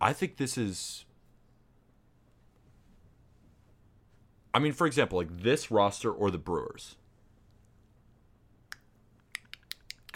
[0.00, 1.04] I think this is.
[4.52, 6.96] I mean, for example, like this roster or the Brewers.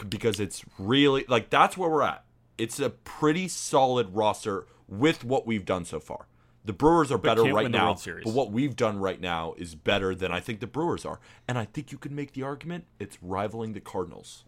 [0.08, 2.24] Because it's really like that's where we're at.
[2.56, 6.26] It's a pretty solid roster with what we've done so far.
[6.64, 10.30] The Brewers are better right now, but what we've done right now is better than
[10.30, 11.18] I think the Brewers are.
[11.48, 14.44] And I think you can make the argument it's rivaling the Cardinals.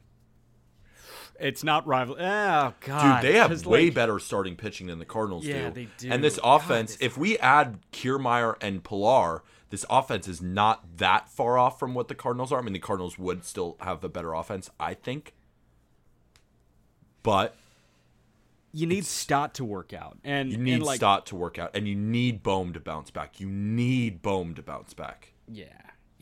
[1.40, 2.16] It's not rival.
[2.18, 5.74] Oh god, Dude, they have way like, better starting pitching than the Cardinals Yeah, do.
[5.74, 6.10] they do.
[6.10, 10.98] And this God, offense, this if we add Kiermaier and Pillar, this offense is not
[10.98, 12.58] that far off from what the Cardinals are.
[12.58, 15.34] I mean, the Cardinals would still have a better offense, I think.
[17.22, 17.56] But
[18.72, 21.70] You need Stott to work out, and you need and, like, Stott to work out,
[21.74, 23.38] and you need Bohm to bounce back.
[23.40, 25.32] You need Bohm to bounce back.
[25.46, 25.66] Yeah.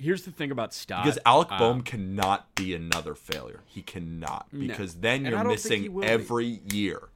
[0.00, 1.04] Here's the thing about Stott.
[1.04, 3.60] Because Alec um, Bohm cannot be another failure.
[3.66, 4.46] He cannot.
[4.50, 6.08] Because then you're don't think he missing will be.
[6.08, 7.10] every year.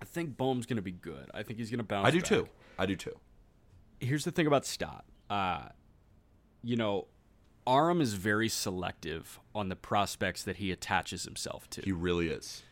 [0.00, 1.30] I think Bohm's going to be good.
[1.32, 2.06] I think he's going to bounce.
[2.06, 2.28] I do back.
[2.28, 2.48] too.
[2.78, 3.16] I do too.
[4.00, 5.06] Here's the thing about Stott.
[5.30, 5.68] Uh,
[6.62, 7.06] you know,
[7.66, 11.80] Aram is very selective on the prospects that he attaches himself to.
[11.80, 12.62] He really is.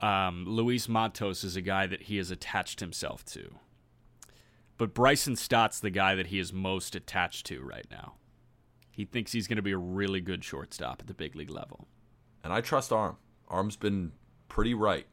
[0.00, 3.54] Um, Luis Matos is a guy that he has attached himself to.
[4.78, 8.14] But Bryson Stott's the guy that he is most attached to right now.
[8.90, 11.88] He thinks he's going to be a really good shortstop at the big league level.
[12.44, 13.16] And I trust Aram.
[13.48, 14.12] Aram's been
[14.48, 15.06] pretty right.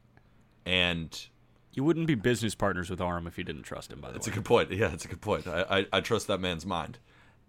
[0.66, 1.18] And
[1.72, 4.16] You wouldn't be business partners with Aram if you didn't trust him, by the way.
[4.16, 4.70] it's a good point.
[4.72, 5.46] Yeah, it's a good point.
[5.46, 6.98] I, I, I trust that man's mind.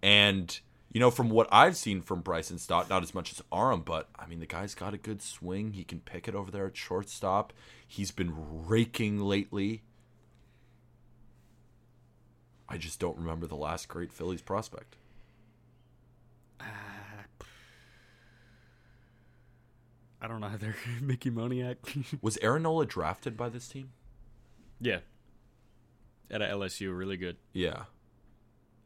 [0.02, 0.58] And,
[0.92, 4.08] you know, from what I've seen from Bryson Stott, not as much as Aram, but
[4.18, 5.72] I mean, the guy's got a good swing.
[5.72, 7.52] He can pick it over there at shortstop.
[7.86, 8.32] He's been
[8.66, 9.82] raking lately.
[12.72, 14.96] I just don't remember the last great Phillies prospect.
[20.20, 20.74] I don't know either.
[21.02, 21.76] Mickey Moniak.
[22.22, 23.90] Was Aaron Nola drafted by this team?
[24.80, 25.00] yeah.
[26.30, 27.36] At a LSU, really good.
[27.52, 27.82] Yeah.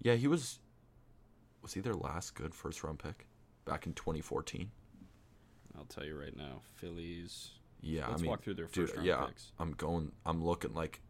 [0.02, 0.58] Yeah, he was.
[1.62, 3.28] Was he their last good first round pick
[3.64, 4.68] back in 2014?
[5.78, 6.62] I'll tell you right now.
[6.74, 7.50] Phillies.
[7.80, 9.52] Yeah, Let's I mean, walk through their dude, first-round yeah, picks.
[9.60, 10.10] I'm going.
[10.24, 11.00] I'm looking like,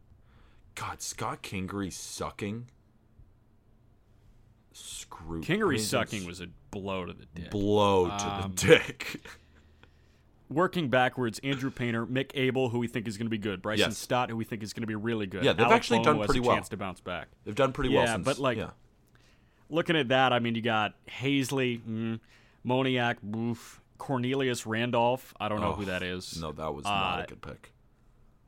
[0.77, 2.67] God, Scott Kingery sucking.
[4.73, 5.41] Screw.
[5.41, 7.51] Kingery I mean, sucking was a blow to the dick.
[7.51, 9.27] blow to Um, the dick.
[10.49, 13.89] Working backwards, Andrew Painter, Mick Abel, who we think is going to be good, Bryson
[13.91, 13.99] Yes.
[13.99, 15.43] Stott, who we think is going to be really good.
[15.43, 16.55] Yeah, they've Alec actually Bohm, done who pretty well.
[16.55, 17.29] Chance to bounce back.
[17.45, 18.25] They've done pretty well Yeah, since.
[18.25, 18.71] but, like, yeah.
[19.71, 22.21] Looking at that, I mean, you got Haseley, mm,
[22.65, 25.35] Moniak, Boof, Cornelius Randolph.
[25.41, 26.41] I don't know who Oh, that is.
[26.41, 27.73] No, that was not Uh, a good pick.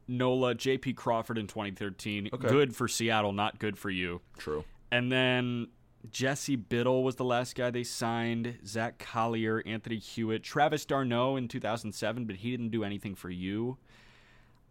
[0.09, 0.95] Nola, J.P.
[0.95, 2.31] Crawford in 2013.
[2.33, 2.49] Okay.
[2.49, 4.21] Good for Seattle, not good for you.
[4.39, 4.65] True.
[4.91, 5.69] And then
[6.11, 8.59] Jesse Biddle was the last guy they signed.
[8.67, 13.77] Zach Collier, Anthony Hewitt, Travis d'Arnaud in 2007, but he didn't do anything for you.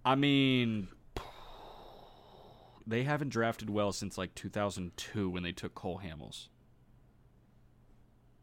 [0.03, 0.87] I mean,
[2.87, 6.47] they haven't drafted well since like 2002 when they took Cole Hamels.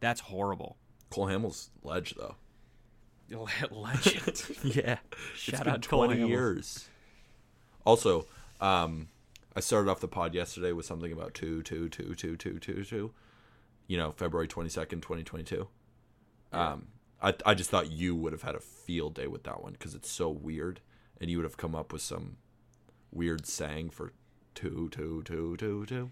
[0.00, 0.76] That's horrible.
[1.10, 2.36] Cole Hamels ledge though.
[3.70, 4.42] Legend.
[4.64, 4.98] yeah.
[5.34, 6.28] Shout it's been out Cole 20 Hamels.
[6.28, 6.88] years.
[7.84, 8.26] Also,
[8.60, 9.08] um,
[9.56, 12.84] I started off the pod yesterday with something about two, two, two, two, two, two,
[12.84, 13.12] two.
[13.86, 15.68] You know, February twenty second, twenty twenty two.
[16.52, 16.86] Um,
[17.22, 19.94] I I just thought you would have had a field day with that one because
[19.94, 20.80] it's so weird,
[21.20, 22.36] and you would have come up with some
[23.12, 24.12] weird saying for
[24.54, 26.10] two, two, two, two, two.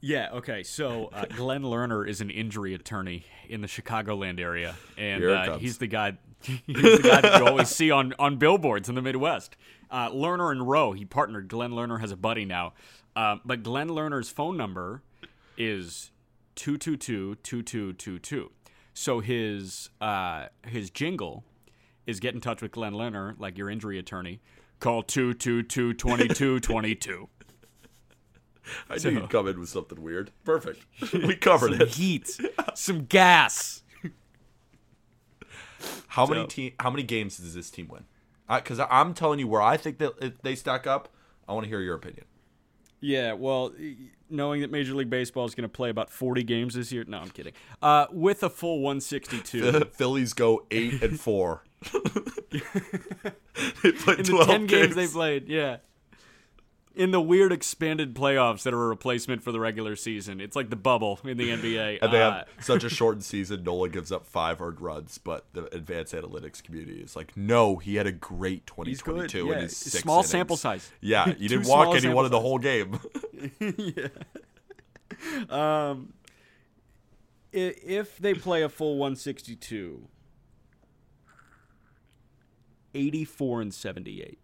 [0.00, 0.62] Yeah, okay.
[0.62, 5.78] So uh, Glenn Lerner is an injury attorney in the Chicagoland area, and uh, he's
[5.78, 9.56] the guy He's the guy that you always see on, on billboards in the Midwest.
[9.90, 11.48] Uh, Lerner and Rowe, he partnered.
[11.48, 12.74] Glenn Lerner has a buddy now.
[13.14, 15.02] Uh, but Glenn Lerner's phone number
[15.56, 16.10] is
[16.56, 18.48] 222-2222.
[18.94, 21.44] So his uh, his jingle
[22.06, 24.40] is get in touch with Glenn Lerner, like your injury attorney.
[24.80, 27.28] Call 222-2222.
[28.90, 30.32] I knew you'd come in with something weird.
[30.44, 30.84] Perfect.
[31.12, 31.88] We covered Some it.
[31.90, 32.36] heat,
[32.74, 33.82] some gas.
[36.08, 36.72] How many team?
[36.80, 38.04] How many games does this team win?
[38.48, 41.08] Because I'm telling you where I think that they stack up.
[41.48, 42.24] I want to hear your opinion.
[43.00, 43.72] Yeah, well,
[44.30, 47.04] knowing that Major League Baseball is going to play about 40 games this year.
[47.06, 47.52] No, I'm kidding.
[47.82, 49.70] Uh, with a full 162.
[49.70, 51.62] The Phillies go eight and four.
[52.52, 52.60] they
[53.92, 55.78] played in the 12 10 games they played, yeah.
[56.96, 60.40] In the weird expanded playoffs that are a replacement for the regular season.
[60.40, 61.98] It's like the bubble in the NBA.
[62.02, 63.64] And they Uh, have such a shortened season.
[63.64, 67.96] Nola gives up five hard runs, but the advanced analytics community is like, no, he
[67.96, 69.52] had a great He's good, 2022 yeah.
[69.52, 70.30] in his six Small innings.
[70.30, 70.90] sample size.
[71.02, 72.98] Yeah, you didn't walk a anyone in the whole game.
[73.60, 74.08] yeah.
[75.50, 76.14] um,
[77.52, 80.08] if they play a full 162,
[82.94, 84.38] 84 and 78.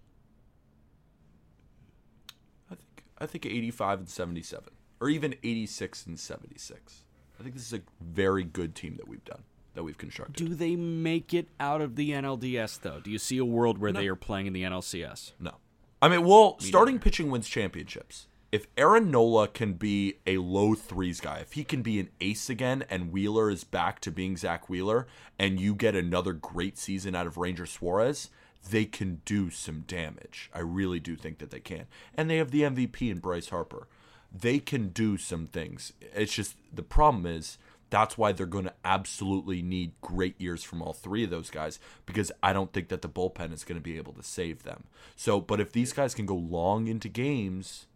[3.23, 4.71] I think 85 and 77,
[5.01, 7.05] or even 86 and 76.
[7.39, 9.45] I think this is a very good team that we've done,
[9.75, 10.45] that we've constructed.
[10.45, 12.99] Do they make it out of the NLDS, though?
[12.99, 15.33] Do you see a world where they are playing in the NLCS?
[15.39, 15.53] No.
[16.01, 18.27] I mean, well, starting pitching wins championships.
[18.51, 22.51] If Aaron Nola can be a low threes guy, if he can be an ace
[22.51, 25.07] again and Wheeler is back to being Zack Wheeler
[25.39, 28.31] and you get another great season out of Ranger Suarez,
[28.71, 30.51] they can do some damage.
[30.55, 31.87] I really do think that they can.
[32.15, 33.89] And they have the MVP in Bryce Harper.
[34.33, 35.93] They can do some things.
[36.01, 37.59] It's just the problem is
[37.91, 41.79] that's why they're going to absolutely need great years from all three of those guys
[42.07, 44.85] because I don't think that the bullpen is going to be able to save them.
[45.15, 47.87] So, but if these guys can go long into games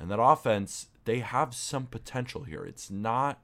[0.00, 2.64] and that offense, they have some potential here.
[2.64, 3.38] It's not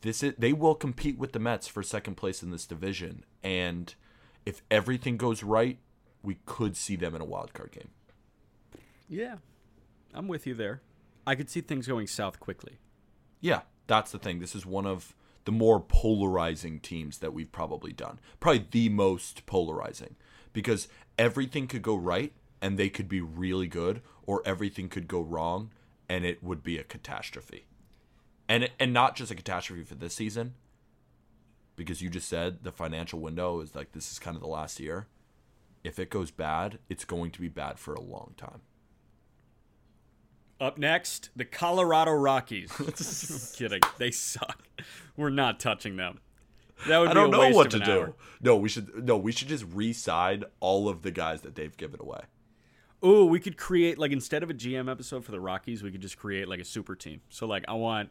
[0.00, 3.94] this is they will compete with the Mets for second place in this division and
[4.46, 5.78] if everything goes right,
[6.22, 7.88] we could see them in a wild card game.
[9.08, 9.36] Yeah,
[10.14, 10.82] I'm with you there.
[11.26, 12.78] I could see things going south quickly.
[13.40, 14.38] Yeah, that's the thing.
[14.38, 15.14] This is one of
[15.44, 18.18] the more polarizing teams that we've probably done.
[18.38, 20.16] Probably the most polarizing
[20.52, 20.88] because
[21.18, 25.72] everything could go right and they could be really good or everything could go wrong
[26.08, 27.66] and it would be a catastrophe.
[28.48, 30.54] And and not just a catastrophe for this season
[31.76, 34.80] because you just said the financial window is like this is kind of the last
[34.80, 35.06] year.
[35.82, 38.60] If it goes bad, it's going to be bad for a long time.
[40.60, 42.70] Up next, the Colorado Rockies.
[42.78, 42.86] I'm
[43.56, 43.80] kidding.
[43.96, 44.68] They suck.
[45.16, 46.20] We're not touching them.
[46.86, 47.92] That would I be don't a know waste what to do.
[47.92, 48.14] hour.
[48.42, 52.00] No, we should no, we should just re-sign all of the guys that they've given
[52.00, 52.20] away.
[53.04, 56.02] Ooh, we could create like instead of a GM episode for the Rockies, we could
[56.02, 57.22] just create like a super team.
[57.30, 58.10] So like I want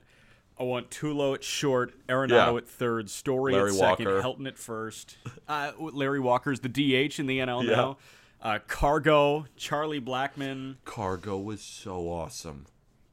[0.59, 2.57] I want Tulo at short, Arenado Yeah.
[2.57, 4.21] at third, Story Larry at second, Walker.
[4.21, 5.17] Helton at first.
[5.47, 7.75] Uh, Larry Walker's the DH in the NL Yeah.
[7.75, 7.97] now.
[8.41, 10.75] Uh, Cargo, Charlie Blackmon.
[10.85, 12.65] Cargo was so awesome.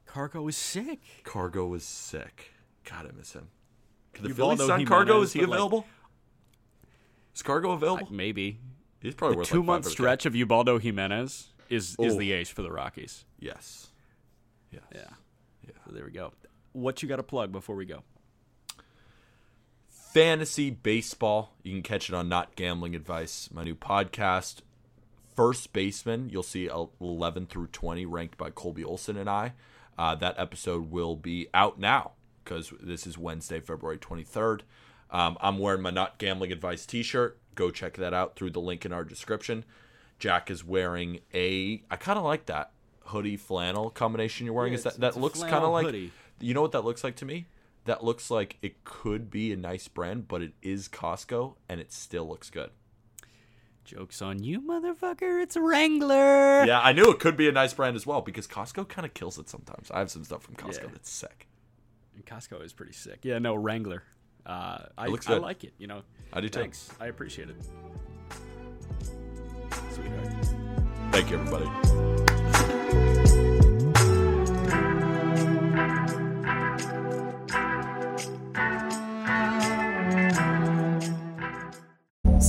[0.05, 0.99] Cargo is sick.
[1.23, 2.51] Cargo was sick.
[2.83, 3.47] God, I miss him.
[4.13, 5.21] Could the Phillies sign Cargo?
[5.21, 5.85] Is he but, like- available?
[7.35, 8.07] Is Cargo available?
[8.11, 8.59] Maybe
[8.99, 12.17] He's probably the worth two like month stretch of Ubaldo Jimenez is is Oh.
[12.17, 13.25] the ace for the Rockies.
[13.39, 13.87] Yes.
[14.71, 14.83] Yes.
[14.93, 15.09] Yeah.
[15.85, 16.33] So there we go.
[16.77, 18.03] What you got to plug before we go?
[19.89, 21.55] Fantasy baseball.
[21.63, 24.57] You can catch it on Not Gambling Advice, my new podcast.
[25.35, 29.53] First baseman, you'll see 11 through 20 ranked by Colby Olson and I.
[29.97, 32.11] Uh, that episode will be out now
[32.43, 34.61] because this is Wednesday, February 23rd.
[35.09, 37.39] Um, I'm wearing my Not Gambling Advice t shirt.
[37.55, 39.65] Go check that out through the link in our description.
[40.19, 42.71] Jack is wearing a, I kind of like that
[43.05, 44.73] hoodie flannel combination you're wearing.
[44.73, 46.11] Yeah, is that, that looks kind of like, hoodie.
[46.39, 47.47] You know what that looks like to me?
[47.85, 51.93] That looks like it could be a nice brand, but it is Costco and it
[51.93, 52.71] still looks good.
[53.85, 55.41] Jokes on you, motherfucker!
[55.41, 56.65] It's Wrangler.
[56.65, 59.13] Yeah, I knew it could be a nice brand as well because Costco kind of
[59.13, 59.89] kills it sometimes.
[59.89, 60.89] I have some stuff from Costco Yeah.
[60.91, 61.47] that's sick.
[62.13, 63.19] And Costco is pretty sick.
[63.23, 64.03] Yeah, no Wrangler.
[64.45, 65.73] Uh, I, looks I like it.
[65.77, 66.01] You know.
[66.33, 66.59] I do too.
[66.59, 66.89] Thanks.
[66.99, 67.55] I appreciate it.
[69.91, 70.47] Sweetheart.
[71.11, 72.23] Thank you, everybody.